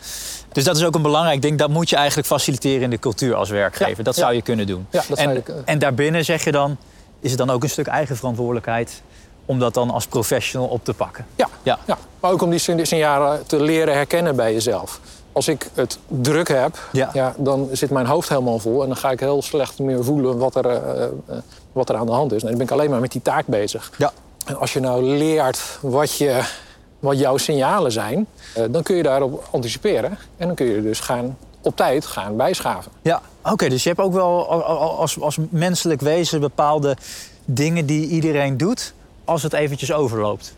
Dus 0.53 0.65
dat 0.65 0.77
is 0.77 0.85
ook 0.85 0.95
een 0.95 1.03
belangrijk 1.03 1.43
ding. 1.43 1.59
Dat 1.59 1.71
moet 1.71 1.91
je 1.91 1.97
eigenlijk 1.97 2.27
faciliteren 2.29 2.83
in 2.83 2.91
de 2.91 2.99
cultuur 2.99 3.35
als 3.35 3.51
werkgever. 3.51 3.97
Ja, 3.97 4.03
dat 4.03 4.15
ja. 4.17 4.23
zou 4.23 4.35
je 4.35 4.43
kunnen 4.43 4.67
doen. 4.67 4.87
Ja, 4.91 5.03
dat 5.09 5.19
en, 5.19 5.45
en 5.65 5.79
daarbinnen 5.79 6.25
zeg 6.25 6.45
je 6.45 6.53
dan, 6.53 6.77
is 7.21 7.31
het 7.31 7.39
dan 7.39 7.51
ook 7.51 7.63
een 7.63 7.71
stuk 7.71 7.87
eigen 7.87 8.17
verantwoordelijkheid 8.17 9.03
om 9.47 9.59
dat 9.59 9.75
dan 9.75 9.91
als 9.91 10.07
professional 10.07 10.69
op 10.69 10.85
te 10.85 10.95
pakken. 10.95 11.27
Ja, 11.37 11.49
Ja. 11.63 11.79
ja. 11.87 11.99
maar 12.21 12.31
ook 12.31 12.43
om 12.43 12.51
die 12.51 12.59
sign- 12.59 12.85
signalen 12.85 13.47
te 13.47 13.63
leren 13.63 13.95
herkennen 13.95 14.37
bij 14.37 14.53
jezelf. 14.53 15.01
Als 15.39 15.49
ik 15.49 15.69
het 15.75 15.99
druk 16.07 16.49
heb, 16.49 16.79
Ja. 16.93 17.11
ja. 17.13 17.35
dan 17.37 17.69
zit 17.73 17.91
mijn 17.91 18.07
hoofd 18.07 18.29
helemaal 18.29 18.59
vol... 18.59 18.83
en 18.83 18.89
dan 18.89 18.97
ga 18.97 19.11
ik 19.11 19.21
heel 19.21 19.43
slecht 19.43 19.79
meer 19.79 20.05
voelen 20.05 20.39
wat 20.39 20.55
er, 20.55 20.67
eh, 20.67 21.05
eh, 21.05 21.11
wat 21.73 21.89
er 21.89 21.97
aan 21.97 22.07
de 22.07 22.13
hand 22.13 22.33
is. 22.33 22.43
En 22.43 22.49
dan 22.49 22.57
ben 22.57 22.67
ik 22.67 22.73
alleen 22.73 22.91
maar 22.91 23.01
met 23.01 23.13
die 23.13 23.23
taak 23.23 23.47
bezig. 23.47 23.93
Ja. 23.99 24.13
En 24.47 24.59
als 24.59 24.73
je 24.73 24.81
nou 24.81 25.03
leert 25.03 25.79
wat, 25.81 26.17
je, 26.17 26.41
wat 26.99 27.19
jouw 27.19 27.37
signalen 27.37 27.93
zijn... 27.93 28.27
eh, 28.55 28.65
dan 28.71 28.83
kun 28.83 28.97
je 28.97 29.03
daarop 29.03 29.49
anticiperen. 29.51 30.19
En 30.37 30.47
dan 30.47 30.57
kun 30.57 30.67
je 30.67 30.83
dus 30.83 31.01
gaan, 31.01 31.37
op 31.63 31.77
tijd 31.77 32.07
gaan 32.07 32.37
bijschaven. 32.37 32.93
Ja, 33.03 33.23
oké. 33.45 33.69
dus 33.69 33.83
je 33.83 33.89
hebt 33.89 34.01
ook 34.01 34.13
wel 34.13 34.47
als, 34.99 35.21
als 35.21 35.39
menselijk 35.51 36.01
wezen 36.01 36.41
bepaalde 36.41 36.97
dingen 37.45 37.87
die 37.87 38.09
iedereen 38.09 38.57
doet 38.57 38.93
als 39.25 39.43
het 39.43 39.53
eventjes 39.53 39.93
overloopt. 39.93 40.55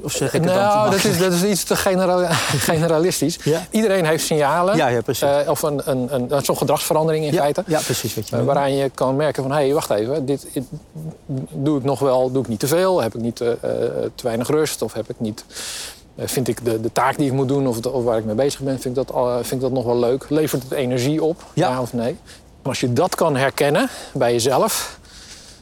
Of, 0.00 0.12
zeg 0.12 0.34
ik 0.34 0.40
het 0.42 0.44
dan 0.44 0.52
te 0.54 0.58
nou, 0.76 0.90
dat 0.90 1.04
is, 1.04 1.18
dat 1.18 1.32
is 1.32 1.42
iets 1.44 1.64
te 1.64 1.76
genera- 1.76 2.32
generalistisch. 2.70 3.38
Ja. 3.44 3.66
Iedereen 3.70 4.06
heeft 4.06 4.24
signalen. 4.24 4.76
Ja, 4.76 4.88
ja, 4.88 5.00
precies. 5.00 5.22
eh, 5.28 5.50
of 5.50 5.62
een, 5.62 5.80
een, 5.84 6.14
een, 6.14 6.32
een 6.36 6.44
zo'n 6.44 6.56
gedragsverandering 6.56 7.24
in 7.24 7.32
ja, 7.32 7.40
feite. 7.40 7.62
ja, 7.66 7.80
precies 7.80 8.14
wat 8.14 8.28
je 8.28 8.36
Eh, 8.36 8.44
waaraan 8.44 8.74
je 8.74 8.90
kan 8.94 9.16
merken 9.16 9.42
van, 9.42 9.52
hé, 9.52 9.58
hey, 9.58 9.74
wacht 9.74 9.90
even, 9.90 10.26
dit, 10.26 10.46
dit- 10.52 10.64
doe 11.52 11.78
ik 11.78 11.84
nog 11.84 11.98
wel, 11.98 12.32
doe 12.32 12.42
ik 12.42 12.48
niet 12.48 12.60
te 12.60 12.66
veel? 12.66 13.02
Heb 13.02 13.14
ik 13.14 13.20
niet 13.20 13.40
eh, 13.40 13.48
te 14.14 14.22
weinig 14.22 14.48
rust? 14.48 14.82
Of 14.82 14.92
heb 14.92 15.08
ik 15.10 15.16
niet 15.20 15.44
vind 16.18 16.48
ik 16.48 16.64
de, 16.64 16.80
de 16.80 16.92
taak 16.92 17.16
die 17.16 17.26
ik 17.26 17.32
moet 17.32 17.48
doen 17.48 17.66
of, 17.66 17.84
of 17.86 18.04
waar 18.04 18.18
ik 18.18 18.24
mee 18.24 18.34
bezig 18.34 18.60
ben, 18.60 18.80
vind 18.80 18.96
ik, 18.98 19.06
dat, 19.06 19.16
vind 19.34 19.52
ik 19.52 19.60
dat 19.60 19.70
nog 19.72 19.84
wel 19.84 19.98
leuk. 19.98 20.24
Levert 20.28 20.62
het 20.62 20.72
energie 20.72 21.22
op, 21.22 21.42
Ja. 21.52 21.80
of 21.80 21.92
nee? 21.92 22.16
Maar 22.62 22.74
als 22.74 22.80
je 22.80 22.92
dat 22.92 23.14
kan 23.14 23.36
herkennen 23.36 23.88
bij 24.12 24.32
jezelf, 24.32 24.98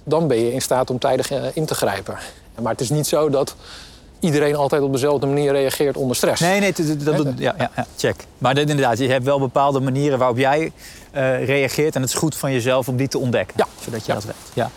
dan 0.05 0.27
ben 0.27 0.37
je 0.39 0.53
in 0.53 0.63
staat 0.63 0.91
om 0.91 0.99
tijdig 0.99 1.31
in 1.55 1.67
te 1.67 1.75
grijpen. 1.75 2.17
Maar 2.61 2.73
het 2.73 2.81
is 2.81 2.91
niet 2.91 3.07
zo 3.07 3.31
dat 3.31 3.55
iedereen 4.25 4.57
altijd 4.57 4.83
op 4.83 4.93
dezelfde 4.93 5.27
manier 5.27 5.53
reageert 5.53 5.97
onder 5.97 6.17
stress. 6.17 6.41
Nee, 6.41 6.61
nee, 6.61 6.73
dat, 7.05 7.17
dat, 7.17 7.27
ja, 7.37 7.55
ja, 7.59 7.87
check. 7.97 8.25
Maar 8.39 8.55
dat, 8.55 8.69
inderdaad, 8.69 8.99
je 8.99 9.09
hebt 9.09 9.25
wel 9.25 9.39
bepaalde 9.39 9.81
manieren 9.81 10.19
waarop 10.19 10.39
jij 10.39 10.73
eh, 11.11 11.45
reageert. 11.45 11.95
En 11.95 12.01
het 12.01 12.11
is 12.11 12.17
goed 12.17 12.37
van 12.37 12.53
jezelf 12.53 12.89
om 12.89 12.97
die 12.97 13.09
te 13.09 13.19
ontdekken. 13.19 13.55
Ja. 13.57 13.67
Zodat 13.85 14.07
je 14.07 14.13
dat 14.13 14.25
weet. 14.25 14.35
Ja. 14.55 14.71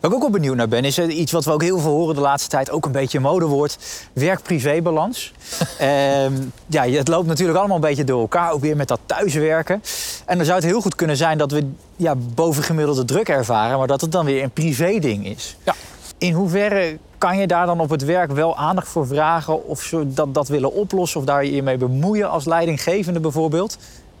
Waar 0.00 0.10
ik 0.10 0.16
ook 0.16 0.22
wel 0.22 0.30
benieuwd 0.30 0.56
naar 0.56 0.68
ben, 0.68 0.84
is 0.84 0.98
eh, 0.98 1.18
iets 1.18 1.32
wat 1.32 1.44
we 1.44 1.52
ook 1.52 1.62
heel 1.62 1.78
veel 1.78 1.90
horen 1.90 2.14
de 2.14 2.20
laatste 2.20 2.48
tijd. 2.48 2.70
Ook 2.70 2.84
een 2.84 2.92
beetje 2.92 3.18
een 3.18 3.24
modewoord. 3.24 3.78
Werk-privé-balans. 4.12 5.32
Ehm, 5.78 6.32
ja, 6.66 6.88
het 6.88 7.08
loopt 7.08 7.26
natuurlijk 7.26 7.58
allemaal 7.58 7.76
een 7.76 7.82
beetje 7.82 8.04
door 8.04 8.20
elkaar. 8.20 8.52
Ook 8.52 8.60
weer 8.60 8.76
met 8.76 8.88
dat 8.88 9.00
thuiswerken. 9.06 9.82
En 10.26 10.36
dan 10.36 10.46
zou 10.46 10.58
het 10.58 10.68
heel 10.68 10.80
goed 10.80 10.94
kunnen 10.94 11.16
zijn 11.16 11.38
dat 11.38 11.50
we 11.50 11.70
ja, 11.96 12.14
bovengemiddelde 12.14 13.04
druk 13.04 13.28
ervaren. 13.28 13.78
Maar 13.78 13.86
dat 13.86 14.00
het 14.00 14.12
dan 14.12 14.24
weer 14.24 14.42
een 14.42 14.50
privé-ding 14.50 15.26
is. 15.26 15.56
Ja. 15.64 15.74
In 16.18 16.32
hoeverre 16.32 16.98
kan 17.22 17.38
je 17.38 17.46
daar 17.46 17.66
dan 17.66 17.80
op 17.80 17.90
het 17.90 18.04
werk 18.04 18.32
wel 18.32 18.56
aandacht 18.56 18.88
voor 18.88 19.06
vragen 19.06 19.66
of 19.66 19.82
zo 19.82 20.04
dat, 20.06 20.34
dat 20.34 20.48
willen 20.48 20.72
oplossen 20.72 21.20
of 21.20 21.26
daar 21.26 21.44
je 21.44 21.62
mee 21.62 21.76
bemoeien 21.76 22.30
als 22.30 22.44
leidinggevende 22.44 23.20
bijvoorbeeld? 23.20 23.76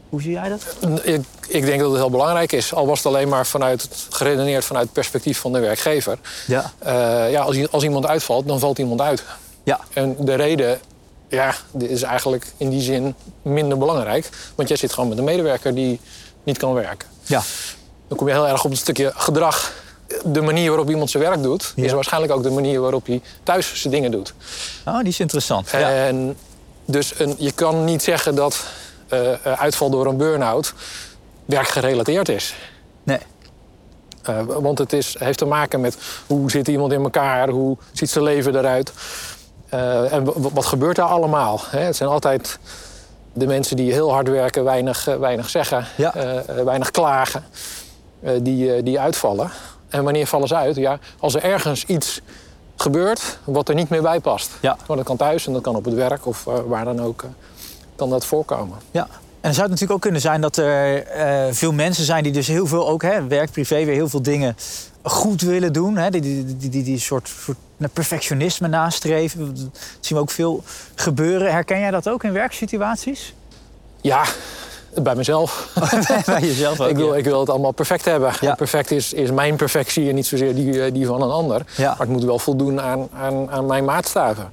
Hoe 0.08 0.22
zie 0.22 0.32
jij 0.32 0.48
dat? 0.48 0.76
Ik, 1.02 1.24
ik 1.48 1.64
denk 1.64 1.80
dat 1.80 1.90
het 1.90 1.98
heel 2.00 2.10
belangrijk 2.10 2.52
is. 2.52 2.74
Al 2.74 2.86
was 2.86 2.98
het 2.98 3.06
alleen 3.06 3.28
maar 3.28 3.46
vanuit, 3.46 3.88
geredeneerd 4.10 4.64
vanuit 4.64 4.84
het 4.84 4.94
perspectief 4.94 5.38
van 5.38 5.52
de 5.52 5.58
werkgever. 5.58 6.18
Ja. 6.46 6.72
Eh, 6.78 7.30
ja, 7.30 7.42
als, 7.42 7.70
als 7.70 7.82
iemand 7.82 8.06
uitvalt, 8.06 8.48
dan 8.48 8.58
valt 8.58 8.78
iemand 8.78 9.00
uit. 9.00 9.24
Ja. 9.62 9.80
En 9.92 10.16
de 10.18 10.34
reden 10.34 10.80
ja, 11.28 11.54
dit 11.70 11.90
is 11.90 12.02
eigenlijk 12.02 12.46
in 12.56 12.70
die 12.70 12.82
zin 12.82 13.14
minder 13.42 13.78
belangrijk. 13.78 14.28
Want 14.54 14.68
jij 14.68 14.76
zit 14.76 14.92
gewoon 14.92 15.08
met 15.08 15.18
een 15.18 15.24
medewerker 15.24 15.74
die 15.74 16.00
niet 16.42 16.58
kan 16.58 16.74
werken. 16.74 17.08
Ja. 17.22 17.42
Dan 18.08 18.16
kom 18.18 18.26
je 18.26 18.32
heel 18.32 18.48
erg 18.48 18.64
op 18.64 18.70
het 18.70 18.80
stukje 18.80 19.12
gedrag. 19.14 19.72
De 20.24 20.40
manier 20.40 20.68
waarop 20.68 20.90
iemand 20.90 21.10
zijn 21.10 21.22
werk 21.22 21.42
doet, 21.42 21.72
Ja. 21.76 21.84
is 21.84 21.92
waarschijnlijk 21.92 22.32
ook 22.32 22.42
de 22.42 22.50
manier 22.50 22.80
waarop 22.80 23.06
hij 23.06 23.20
thuis 23.42 23.80
zijn 23.80 23.92
dingen 23.92 24.10
doet. 24.10 24.34
Oh, 24.86 24.98
die 24.98 25.08
is 25.08 25.20
interessant. 25.20 25.70
Ja. 25.70 25.90
En 25.90 26.36
dus 26.84 27.18
een, 27.18 27.34
je 27.38 27.52
kan 27.52 27.84
niet 27.84 28.02
zeggen 28.02 28.34
dat 28.34 28.64
eh, 29.08 29.32
eh, 29.32 29.38
uitval 29.60 29.90
door 29.90 30.06
een 30.06 30.16
burn-out 30.16 30.74
werkgerelateerd 31.44 32.28
is. 32.28 32.54
Nee. 33.02 33.18
Eh, 34.22 34.40
want 34.46 34.78
het 34.78 34.92
is, 34.92 35.16
heeft 35.18 35.38
te 35.38 35.44
maken 35.44 35.80
met 35.80 35.96
hoe 36.26 36.50
zit 36.50 36.68
iemand 36.68 36.92
in 36.92 37.02
elkaar, 37.02 37.48
hoe 37.48 37.76
ziet 37.92 38.10
zijn 38.10 38.24
leven 38.24 38.56
eruit. 38.56 38.92
En 40.10 40.24
wat 40.54 40.66
gebeurt 40.66 40.96
daar 40.96 41.06
allemaal? 41.08 41.60
Hè? 41.70 41.78
Het 41.78 41.96
zijn 41.96 42.08
altijd 42.08 42.58
de 43.32 43.46
mensen 43.46 43.76
die 43.76 43.92
heel 43.92 44.12
hard 44.12 44.28
werken, 44.28 44.64
weinig, 44.64 45.04
weinig 45.04 45.50
zeggen, 45.50 45.86
Ja. 45.96 46.14
weinig 46.64 46.90
klagen, 46.90 47.44
die, 48.40 48.82
die 48.82 49.00
uitvallen. 49.00 49.50
En 49.92 50.04
wanneer 50.04 50.26
vallen 50.26 50.48
ze 50.48 50.54
uit? 50.54 50.76
Ja, 50.76 50.98
als 51.18 51.34
er 51.34 51.42
ergens 51.42 51.84
iets 51.84 52.20
gebeurt 52.76 53.38
wat 53.44 53.68
er 53.68 53.74
niet 53.74 53.88
meer 53.88 54.02
bij 54.02 54.20
past. 54.20 54.50
Ja. 54.60 54.76
Maar 54.86 54.96
dat 54.96 55.06
kan 55.06 55.16
thuis 55.16 55.46
en 55.46 55.52
dat 55.52 55.62
kan 55.62 55.76
op 55.76 55.84
het 55.84 55.94
werk 55.94 56.26
of 56.26 56.46
eh, 56.46 56.54
waar 56.66 56.84
dan 56.84 57.00
ook. 57.00 57.22
eh, 57.22 57.28
kan 57.96 58.10
dat 58.10 58.26
voorkomen. 58.26 58.78
Ja. 58.90 59.02
En 59.02 59.48
dan 59.48 59.54
zou 59.54 59.62
het 59.62 59.70
natuurlijk 59.70 59.92
ook 59.92 60.00
kunnen 60.00 60.20
zijn 60.20 60.40
dat 60.40 60.56
er 60.56 61.06
eh, 61.06 61.52
veel 61.54 61.72
mensen 61.72 62.04
zijn 62.04 62.22
die 62.22 62.32
dus 62.32 62.46
heel 62.46 62.66
veel 62.66 62.88
ook, 62.88 63.02
hè, 63.02 63.26
werk, 63.26 63.50
privé, 63.50 63.84
weer 63.84 63.94
heel 63.94 64.08
veel 64.08 64.22
dingen 64.22 64.56
goed 65.02 65.40
willen 65.40 65.72
doen. 65.72 65.96
Hè, 65.96 66.10
die, 66.10 66.20
die, 66.20 66.56
die, 66.56 66.68
die, 66.68 66.82
die 66.82 66.98
soort, 66.98 67.28
soort 67.28 67.58
perfectionisme 67.92 68.68
nastreven. 68.68 69.46
Dat 69.54 69.80
zien 70.00 70.16
we 70.16 70.22
ook 70.22 70.30
veel 70.30 70.62
gebeuren. 70.94 71.52
Herken 71.52 71.78
jij 71.78 71.90
dat 71.90 72.08
ook 72.08 72.24
in 72.24 72.32
werksituaties? 72.32 73.34
Ja, 74.00 74.24
bij 74.94 75.14
mezelf. 75.14 75.68
Bij 76.26 76.40
jezelf 76.40 76.80
ook. 76.80 76.88
ik, 76.88 76.96
wil, 76.96 77.12
ja. 77.12 77.16
ik 77.18 77.24
wil 77.24 77.40
het 77.40 77.50
allemaal 77.50 77.72
perfect 77.72 78.04
hebben. 78.04 78.32
Ja. 78.40 78.54
Perfect 78.54 78.90
is, 78.90 79.12
is 79.12 79.30
mijn 79.30 79.56
perfectie 79.56 80.08
en 80.08 80.14
niet 80.14 80.26
zozeer 80.26 80.54
die, 80.54 80.84
eh, 80.84 80.92
die 80.92 81.06
van 81.06 81.22
een 81.22 81.30
ander. 81.30 81.62
Ja. 81.76 81.88
Maar 81.88 81.98
het 81.98 82.08
moet 82.08 82.24
wel 82.24 82.38
voldoen 82.38 82.80
aan, 82.80 83.08
aan, 83.14 83.50
aan 83.50 83.66
mijn 83.66 83.84
maatstaven. 83.84 84.50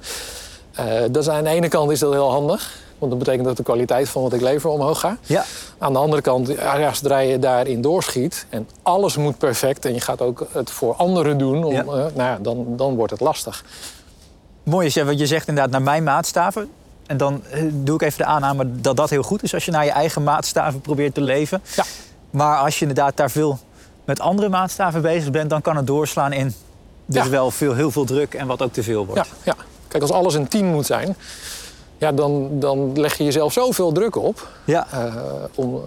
Dat 1.10 1.16
is, 1.22 1.28
aan 1.28 1.44
de 1.44 1.50
ene 1.50 1.68
kant 1.68 1.90
is 1.90 1.98
dat 1.98 2.12
heel 2.12 2.30
handig. 2.30 2.78
Want 2.98 3.12
dat 3.12 3.20
betekent 3.20 3.46
dat 3.46 3.56
de 3.56 3.62
kwaliteit 3.62 4.08
van 4.08 4.22
wat 4.22 4.32
ik 4.32 4.40
lever 4.40 4.70
omhoog 4.70 5.00
gaat. 5.00 5.18
Ja. 5.22 5.44
Aan 5.78 5.92
de 5.92 5.98
andere 5.98 6.22
kant, 6.22 6.48
ja, 6.48 6.94
zodra 6.94 7.18
je 7.18 7.38
daarin 7.38 7.80
doorschiet... 7.80 8.46
en 8.48 8.68
alles 8.82 9.16
moet 9.16 9.38
perfect 9.38 9.84
en 9.84 9.94
je 9.94 10.00
gaat 10.00 10.20
ook 10.20 10.46
het 10.52 10.70
voor 10.70 10.94
anderen 10.94 11.38
doen... 11.38 11.64
Om, 11.64 11.72
Ja. 11.72 11.80
eh, 11.80 11.86
nou 11.86 12.12
ja, 12.14 12.38
dan, 12.40 12.64
dan 12.68 12.94
wordt 12.94 13.12
het 13.12 13.20
lastig. 13.20 13.64
Mooi 14.62 14.86
is, 14.86 14.94
want 14.94 15.18
je 15.18 15.26
zegt 15.26 15.48
inderdaad 15.48 15.72
naar 15.72 15.82
mijn 15.82 16.02
maatstaven. 16.02 16.70
En 17.10 17.16
dan 17.16 17.42
eh, 17.50 17.62
doe 17.72 17.94
ik 17.94 18.02
even 18.02 18.18
de 18.18 18.24
aanname 18.24 18.80
dat 18.80 18.96
dat 18.96 19.10
heel 19.10 19.22
goed 19.22 19.42
is 19.42 19.54
als 19.54 19.64
je 19.64 19.70
naar 19.70 19.84
je 19.84 19.90
eigen 19.90 20.22
maatstaven 20.22 20.80
probeert 20.80 21.14
te 21.14 21.20
leven. 21.20 21.62
Ja. 21.76 21.84
Maar 22.30 22.58
als 22.58 22.74
je 22.74 22.80
inderdaad 22.86 23.16
daar 23.16 23.30
veel 23.30 23.58
met 24.04 24.20
andere 24.20 24.48
maatstaven 24.48 25.02
bezig 25.02 25.30
bent, 25.30 25.50
dan 25.50 25.62
kan 25.62 25.76
het 25.76 25.86
doorslaan 25.86 26.32
in 26.32 26.54
dus 27.06 27.24
Ja. 27.24 27.30
wel 27.30 27.50
veel, 27.50 27.74
heel 27.74 27.90
veel 27.90 28.04
druk 28.04 28.34
en 28.34 28.46
wat 28.46 28.62
ook 28.62 28.72
te 28.72 28.82
veel 28.82 29.06
wordt. 29.06 29.20
Ja, 29.42 29.52
ja. 29.56 29.64
Kijk, 29.88 30.02
als 30.02 30.12
alles 30.12 30.34
een 30.34 30.48
team 30.48 30.66
moet 30.66 30.86
zijn... 30.86 31.16
Ja, 31.98 32.12
dan, 32.12 32.48
dan 32.60 33.00
leg 33.00 33.16
je 33.18 33.24
jezelf 33.24 33.52
zoveel 33.52 33.92
druk 33.92 34.16
op... 34.16 34.48
Ja. 34.64 34.86
eh, 34.92 35.14
om, 35.54 35.74
eh, 35.74 35.80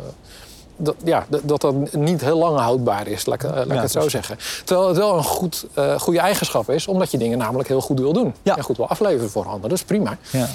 dat, 0.76 0.96
ja, 1.04 1.26
dat, 1.44 1.62
dat 1.62 1.94
niet 1.94 2.22
heel 2.22 2.38
lang 2.38 2.58
houdbaar 2.60 3.08
is, 3.08 3.26
laat, 3.26 3.44
ik- 3.44 3.50
laat 3.50 3.66
ik 3.66 3.72
Ja, 3.74 3.82
het 3.82 3.92
zo 3.92 4.10
zeggen. 4.10 4.38
Terwijl 4.66 4.88
het 4.88 4.98
wel 4.98 5.18
een 5.18 5.24
goed, 5.24 5.66
goede 5.98 6.20
eigenschap 6.20 6.70
is, 6.70 6.88
omdat 6.88 7.12
je 7.12 7.18
dingen 7.18 7.38
namelijk 7.38 7.68
heel 7.70 7.82
goed 7.82 8.00
wil 8.00 8.14
doen. 8.14 8.34
Ja. 8.42 8.58
En 8.58 8.64
goed 8.64 8.78
wil 8.78 8.88
afleveren 8.88 9.30
voor 9.30 9.46
anderen, 9.46 9.70
dat 9.70 9.78
is 9.78 9.84
prima. 9.84 10.18
Ja. 10.32 10.48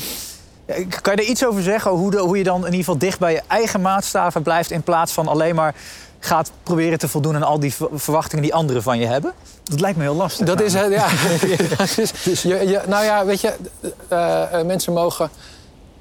Kan 1.03 1.15
je 1.15 1.23
er 1.23 1.29
iets 1.29 1.47
over 1.47 1.63
zeggen? 1.63 1.91
Hoe, 1.91 2.11
de- 2.11 2.19
hoe 2.19 2.39
je 2.39 2.45
dan 2.45 2.59
in 2.59 2.65
ieder 2.65 2.79
geval 2.79 2.99
dicht 2.99 3.19
bij 3.19 3.33
je 3.33 3.43
eigen 3.47 3.81
maatstaven 3.81 4.43
blijft... 4.43 4.71
in 4.71 4.83
plaats 4.83 5.13
van 5.13 5.29
alleen 5.29 5.55
maar 5.55 5.75
gaat 6.19 6.51
proberen 6.63 6.99
te 6.99 7.09
voldoen 7.09 7.35
aan 7.37 7.43
al 7.43 7.61
die 7.61 7.75
ver- 7.75 7.89
verwachtingen 7.93 8.43
die 8.45 8.55
anderen 8.55 8.83
van 8.83 8.99
je 8.99 9.07
hebben? 9.07 9.33
Dat 9.65 9.81
lijkt 9.81 9.97
me 9.97 10.03
heel 10.03 10.15
lastig. 10.15 10.47
Dat 10.47 10.61
is, 10.61 10.73
ja. 11.01 11.09
Dus 12.25 12.43
je, 12.43 12.67
je, 12.69 12.81
nou 12.87 13.05
ja, 13.05 13.25
weet 13.25 13.41
je, 13.41 13.55
eh, 14.09 14.61
eh, 14.61 14.67
mensen 14.67 14.93
mogen 14.93 15.31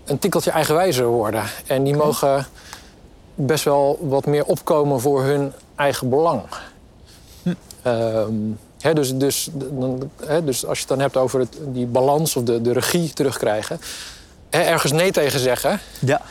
een 0.05 0.19
tikkeltje 0.19 0.51
eigenwijzer 0.51 1.05
worden. 1.05 1.43
En 1.67 1.83
die 1.83 1.95
mogen 1.95 2.45
best 3.35 3.63
wel 3.63 3.97
wat 4.01 4.25
meer 4.25 4.45
opkomen 4.45 4.99
voor 5.01 5.23
hun 5.23 5.53
eigen 5.75 6.09
belang. 6.09 6.41
Ehm, 7.81 8.33
hè, 8.79 8.93
dus, 8.93 9.15
dus, 9.17 9.49
dan, 9.53 10.09
hè, 10.25 10.43
dus 10.43 10.65
als 10.65 10.75
je 10.77 10.79
het 10.79 10.89
dan 10.89 10.99
hebt 10.99 11.17
over 11.17 11.39
het, 11.39 11.57
die 11.65 11.85
balans 11.85 12.35
of 12.35 12.43
de, 12.43 12.61
de 12.61 12.73
regie 12.73 13.13
terugkrijgen. 13.13 13.79
Ergens 14.65 14.91
nee 14.91 15.11
tegen 15.11 15.39
zeggen 15.39 15.79
Ja. 15.99 16.21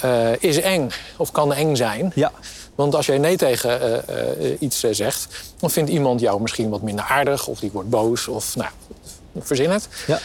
eh, 0.00 0.42
is 0.42 0.60
eng 0.60 0.90
of 1.16 1.32
kan 1.32 1.52
eng 1.52 1.76
zijn. 1.76 2.12
Ja. 2.14 2.32
Want 2.74 2.94
als 2.94 3.06
jij 3.06 3.18
nee 3.18 3.36
tegen 3.36 3.80
eh, 4.06 4.52
eh, 4.52 4.56
iets 4.60 4.80
zegt, 4.90 5.28
dan 5.58 5.70
vindt 5.70 5.90
iemand 5.90 6.20
jou 6.20 6.40
misschien 6.40 6.70
wat 6.70 6.82
minder 6.82 7.04
aardig 7.04 7.46
of 7.46 7.60
die 7.60 7.70
wordt 7.72 7.90
boos 7.90 8.28
of 8.28 8.56
nou, 8.56 8.70
verzin 9.40 9.70
het. 9.70 9.88
Ja. 10.06 10.18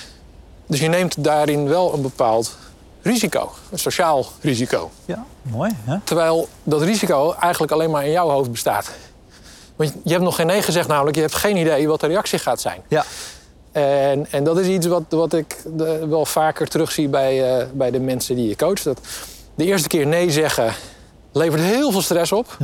Dus 0.68 0.80
je 0.80 0.88
neemt 0.88 1.24
daarin 1.24 1.68
wel 1.68 1.94
een 1.94 2.02
bepaald 2.02 2.58
risico, 3.02 3.52
een 3.72 3.80
sociaal 3.80 4.26
risico. 4.42 4.92
Ja. 5.06 5.26
Mooi. 5.42 5.72
Hè? 5.84 5.98
Terwijl 6.04 6.48
dat 6.64 6.82
risico 6.82 7.34
eigenlijk 7.40 7.72
alleen 7.72 7.92
maar 7.92 8.06
in 8.06 8.12
jouw 8.12 8.30
hoofd 8.30 8.52
bestaat. 8.52 8.92
Want 9.76 9.94
je 10.04 10.12
hebt 10.12 10.24
nog 10.24 10.36
geen 10.36 10.48
nee 10.48 10.62
gezegd, 10.62 10.88
namelijk 10.88 11.16
je 11.16 11.22
hebt 11.22 11.36
geen 11.36 11.58
idee 11.58 11.88
wat 11.88 12.00
de 12.00 12.08
reactie 12.08 12.40
gaat 12.40 12.62
zijn. 12.62 12.82
Ja. 12.88 13.06
En, 13.74 14.26
en 14.32 14.44
dat 14.44 14.58
is 14.60 14.68
iets 14.68 14.88
wat, 14.88 15.04
wat 15.10 15.34
ik 15.34 15.58
de- 15.76 16.08
wel 16.08 16.26
vaker 16.26 16.68
terugzie 16.68 17.08
bij, 17.08 17.58
eh, 17.60 17.66
bij 17.74 17.92
de 17.92 18.00
mensen 18.00 18.36
die 18.36 18.48
je 18.48 18.56
coacht. 18.56 18.84
Dat 18.84 19.00
de 19.56 19.64
eerste 19.66 19.88
keer 19.88 20.08
nee 20.08 20.32
zeggen 20.32 20.74
levert 21.32 21.62
heel 21.62 21.92
veel 21.92 22.02
stress 22.02 22.32
op. 22.32 22.58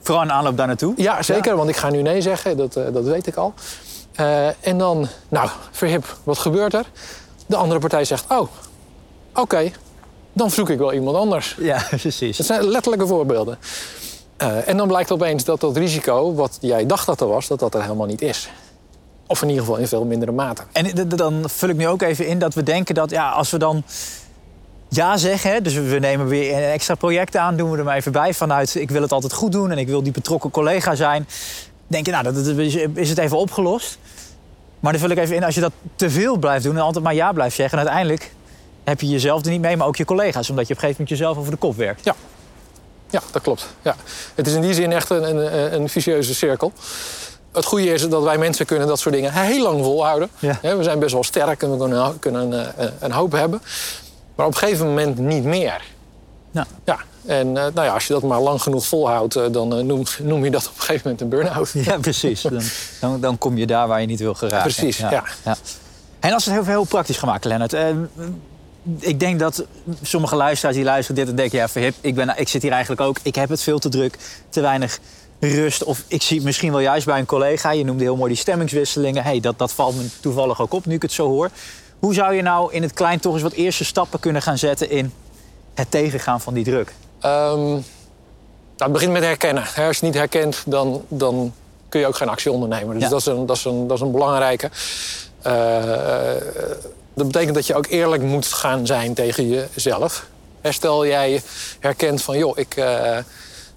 Vooral 0.00 0.22
in 0.22 0.32
aanloop 0.32 0.56
daar 0.56 0.66
naartoe. 0.66 0.94
Ja, 0.96 1.22
zeker, 1.22 1.56
want 1.56 1.68
ik 1.68 1.76
ga 1.76 1.90
nu 1.90 2.02
nee 2.02 2.20
zeggen, 2.20 2.56
dat, 2.56 2.76
eh, 2.76 2.84
dat 2.92 3.04
weet 3.04 3.26
ik 3.26 3.36
al. 3.36 3.54
Eh, 4.12 4.46
en 4.66 4.78
dan, 4.78 5.08
nou, 5.28 5.48
verhip, 5.70 6.16
wat 6.24 6.38
gebeurt 6.38 6.74
er? 6.74 6.86
De 7.46 7.56
andere 7.56 7.80
partij 7.80 8.04
zegt, 8.04 8.24
oh, 8.28 8.48
oké, 9.34 9.70
dan 10.32 10.50
zoek 10.50 10.68
ik 10.70 10.78
wel 10.78 10.92
iemand 10.92 11.16
anders. 11.16 11.56
Ja, 11.60 11.86
precies. 12.00 12.36
Dat 12.36 12.46
zijn 12.46 12.64
letterlijke 12.68 13.06
voorbeelden. 13.06 13.58
En 14.64 14.76
dan 14.76 14.88
blijkt 14.88 15.12
opeens 15.12 15.44
dat 15.44 15.60
dat 15.60 15.76
risico, 15.76 16.34
wat 16.34 16.58
jij 16.60 16.86
dacht 16.86 17.06
dat 17.06 17.20
er 17.20 17.28
was, 17.28 17.46
dat 17.48 17.58
dat 17.58 17.74
er 17.74 17.82
helemaal 17.82 18.06
niet 18.06 18.22
is. 18.22 18.48
Of 19.26 19.42
in 19.42 19.48
ieder 19.48 19.64
geval 19.64 19.78
in 19.78 19.88
veel 19.88 20.04
mindere 20.04 20.32
mate. 20.32 20.62
En 20.72 21.08
dan 21.08 21.44
vul 21.46 21.68
ik 21.68 21.76
nu 21.76 21.88
ook 21.88 22.02
even 22.02 22.26
in 22.26 22.38
dat 22.38 22.54
we 22.54 22.62
denken 22.62 22.94
dat 22.94 23.10
ja, 23.10 23.30
als 23.30 23.50
we 23.50 23.58
dan 23.58 23.84
ja 24.88 25.16
zeggen, 25.16 25.62
dus 25.62 25.74
we 25.74 25.98
nemen 25.98 26.26
weer 26.26 26.56
een 26.56 26.62
extra 26.62 26.94
project 26.94 27.36
aan, 27.36 27.56
doen 27.56 27.70
we 27.70 27.78
er 27.78 27.84
maar 27.84 27.96
even 27.96 28.12
bij 28.12 28.34
vanuit 28.34 28.74
ik 28.74 28.90
wil 28.90 29.02
het 29.02 29.12
altijd 29.12 29.32
goed 29.32 29.52
doen 29.52 29.70
en 29.70 29.78
ik 29.78 29.86
wil 29.86 30.02
die 30.02 30.12
betrokken 30.12 30.50
collega 30.50 30.94
zijn. 30.94 31.28
Denk 31.86 32.06
je, 32.06 32.12
nou, 32.12 32.24
dat, 32.24 32.36
is, 32.94 33.08
het 33.08 33.18
even 33.18 33.38
opgelost. 33.38 33.98
Maar 34.80 34.92
dan 34.92 35.00
vul 35.00 35.10
ik 35.10 35.18
even 35.18 35.36
in, 35.36 35.44
als 35.44 35.54
je 35.54 35.60
dat 35.60 35.72
te 35.96 36.10
veel 36.10 36.36
blijft 36.36 36.64
doen 36.64 36.76
en 36.76 36.82
altijd 36.82 37.04
maar 37.04 37.14
ja 37.14 37.32
blijft 37.32 37.56
zeggen, 37.56 37.78
uiteindelijk 37.78 38.32
heb 38.84 39.00
je 39.00 39.08
jezelf 39.08 39.44
er 39.44 39.50
niet 39.50 39.60
mee, 39.60 39.76
maar 39.76 39.86
ook 39.86 39.96
je 39.96 40.04
collega's, 40.04 40.50
omdat 40.50 40.66
je 40.66 40.74
op 40.74 40.82
een 40.82 40.88
gegeven 40.88 41.02
moment 41.02 41.08
jezelf 41.08 41.36
over 41.36 41.50
de 41.50 41.58
kop 41.58 41.76
werkt. 41.76 42.04
Ja, 43.10 43.20
dat 43.30 43.42
klopt. 43.42 43.68
Ja. 43.82 43.96
Het 44.34 44.46
is 44.46 44.54
in 44.54 44.60
die 44.60 44.74
zin 44.74 44.92
echt 44.92 45.10
een, 45.10 45.36
een, 45.36 45.74
een 45.74 45.88
vicieuze 45.88 46.34
cirkel. 46.34 46.72
Het 47.52 47.64
goede 47.64 47.92
is 47.92 48.08
dat 48.08 48.22
wij 48.22 48.38
mensen 48.38 48.66
kunnen 48.66 48.88
dat 48.88 48.98
soort 48.98 49.14
dingen 49.14 49.32
heel 49.32 49.62
lang 49.62 49.84
volhouden. 49.84 50.28
Ja. 50.38 50.58
We 50.76 50.82
zijn 50.82 50.98
best 50.98 51.12
wel 51.12 51.24
sterk 51.24 51.62
en 51.62 51.70
we 51.70 51.78
kunnen, 51.78 52.18
kunnen 52.18 52.76
eh, 52.78 52.86
een 52.98 53.12
hoop 53.12 53.32
hebben. 53.32 53.62
Maar 54.34 54.46
op 54.46 54.52
een 54.52 54.58
gegeven 54.58 54.86
moment 54.86 55.18
niet 55.18 55.44
meer. 55.44 55.82
Nou. 56.50 56.66
Ja, 56.84 56.98
en 57.26 57.46
eh, 57.46 57.62
nou 57.74 57.86
ja, 57.86 57.92
als 57.92 58.06
je 58.06 58.12
dat 58.12 58.22
maar 58.22 58.40
lang 58.40 58.62
genoeg 58.62 58.86
volhoudt, 58.86 59.36
eh, 59.36 59.44
dan 59.50 59.76
eh, 59.76 59.84
noem, 59.84 60.02
noem 60.22 60.44
je 60.44 60.50
dat 60.50 60.66
op 60.66 60.74
een 60.74 60.80
gegeven 60.80 61.00
moment 61.02 61.20
een 61.20 61.28
burn-out. 61.28 61.70
Ja, 61.84 61.98
precies. 61.98 62.42
Dan, 62.50 62.62
dan, 63.00 63.20
dan 63.20 63.38
kom 63.38 63.56
je 63.56 63.66
daar 63.66 63.88
waar 63.88 64.00
je 64.00 64.06
niet 64.06 64.18
wil 64.20 64.34
geraken. 64.34 64.72
Precies, 64.72 64.96
ja. 64.96 65.24
En 66.20 66.32
als 66.32 66.44
we 66.44 66.50
het 66.50 66.64
heel, 66.64 66.72
heel 66.72 66.84
praktisch 66.84 67.16
gemaakt, 67.16 67.44
Lennart. 67.44 67.72
eh, 67.72 67.86
ik 68.98 69.20
denk 69.20 69.38
dat 69.38 69.64
sommige 70.02 70.36
luisteraars 70.36 70.76
die 70.76 70.84
luisteren 70.84 71.20
dit 71.20 71.28
en 71.30 71.36
denken... 71.36 71.58
ja, 71.58 71.68
verhip, 71.68 71.94
ik, 72.00 72.14
ben, 72.14 72.34
ik 72.36 72.48
zit 72.48 72.62
hier 72.62 72.72
eigenlijk 72.72 73.00
ook. 73.00 73.16
Ik 73.22 73.34
heb 73.34 73.48
het 73.48 73.62
veel 73.62 73.78
te 73.78 73.88
druk, 73.88 74.18
te 74.48 74.60
weinig 74.60 74.98
rust. 75.48 75.84
Of 75.84 76.02
ik 76.08 76.22
zie 76.22 76.42
misschien 76.42 76.70
wel 76.70 76.80
juist 76.80 77.06
bij 77.06 77.18
een 77.18 77.26
collega. 77.26 77.70
Je 77.70 77.84
noemde 77.84 78.02
heel 78.02 78.16
mooi 78.16 78.32
die 78.32 78.40
stemmingswisselingen. 78.40 79.22
Hey, 79.22 79.40
dat, 79.40 79.58
dat 79.58 79.72
valt 79.72 79.96
me 79.96 80.06
toevallig 80.20 80.60
ook 80.60 80.72
op 80.72 80.86
nu 80.86 80.94
ik 80.94 81.02
het 81.02 81.12
zo 81.12 81.28
hoor. 81.28 81.50
Hoe 81.98 82.14
zou 82.14 82.34
je 82.34 82.42
nou 82.42 82.72
in 82.72 82.82
het 82.82 82.92
klein 82.92 83.20
toch 83.20 83.32
eens 83.32 83.42
wat 83.42 83.52
eerste 83.52 83.84
stappen 83.84 84.20
kunnen 84.20 84.42
gaan 84.42 84.58
zetten... 84.58 84.90
in 84.90 85.12
het 85.74 85.90
tegengaan 85.90 86.40
van 86.40 86.54
die 86.54 86.64
druk? 86.64 86.92
Nou, 87.22 87.82
het 88.76 88.92
begint 88.92 89.12
met 89.12 89.22
herkennen. 89.22 89.62
Als 89.62 89.74
je 89.76 89.82
het 89.82 90.00
niet 90.02 90.14
herkent, 90.14 90.62
dan, 90.66 91.04
dan 91.08 91.52
kun 91.88 92.00
je 92.00 92.06
ook 92.06 92.16
geen 92.16 92.28
actie 92.28 92.52
ondernemen. 92.52 92.94
Dus 92.94 93.02
Ja. 93.02 93.08
dat, 93.08 93.20
is 93.20 93.26
een, 93.26 93.46
dat, 93.46 93.56
is 93.56 93.64
een, 93.64 93.86
dat 93.86 93.96
is 93.96 94.02
een 94.02 94.12
belangrijke. 94.12 94.70
Eh, 95.42 95.82
dat 97.14 97.26
betekent 97.26 97.54
dat 97.54 97.66
je 97.66 97.74
ook 97.74 97.86
eerlijk 97.86 98.22
moet 98.22 98.46
gaan 98.46 98.86
zijn 98.86 99.14
tegen 99.14 99.48
jezelf. 99.48 100.26
Stel 100.62 101.06
jij 101.06 101.42
herkent 101.80 102.22
van, 102.22 102.38
joh, 102.38 102.58
ik, 102.58 102.76
eh, 102.76 103.18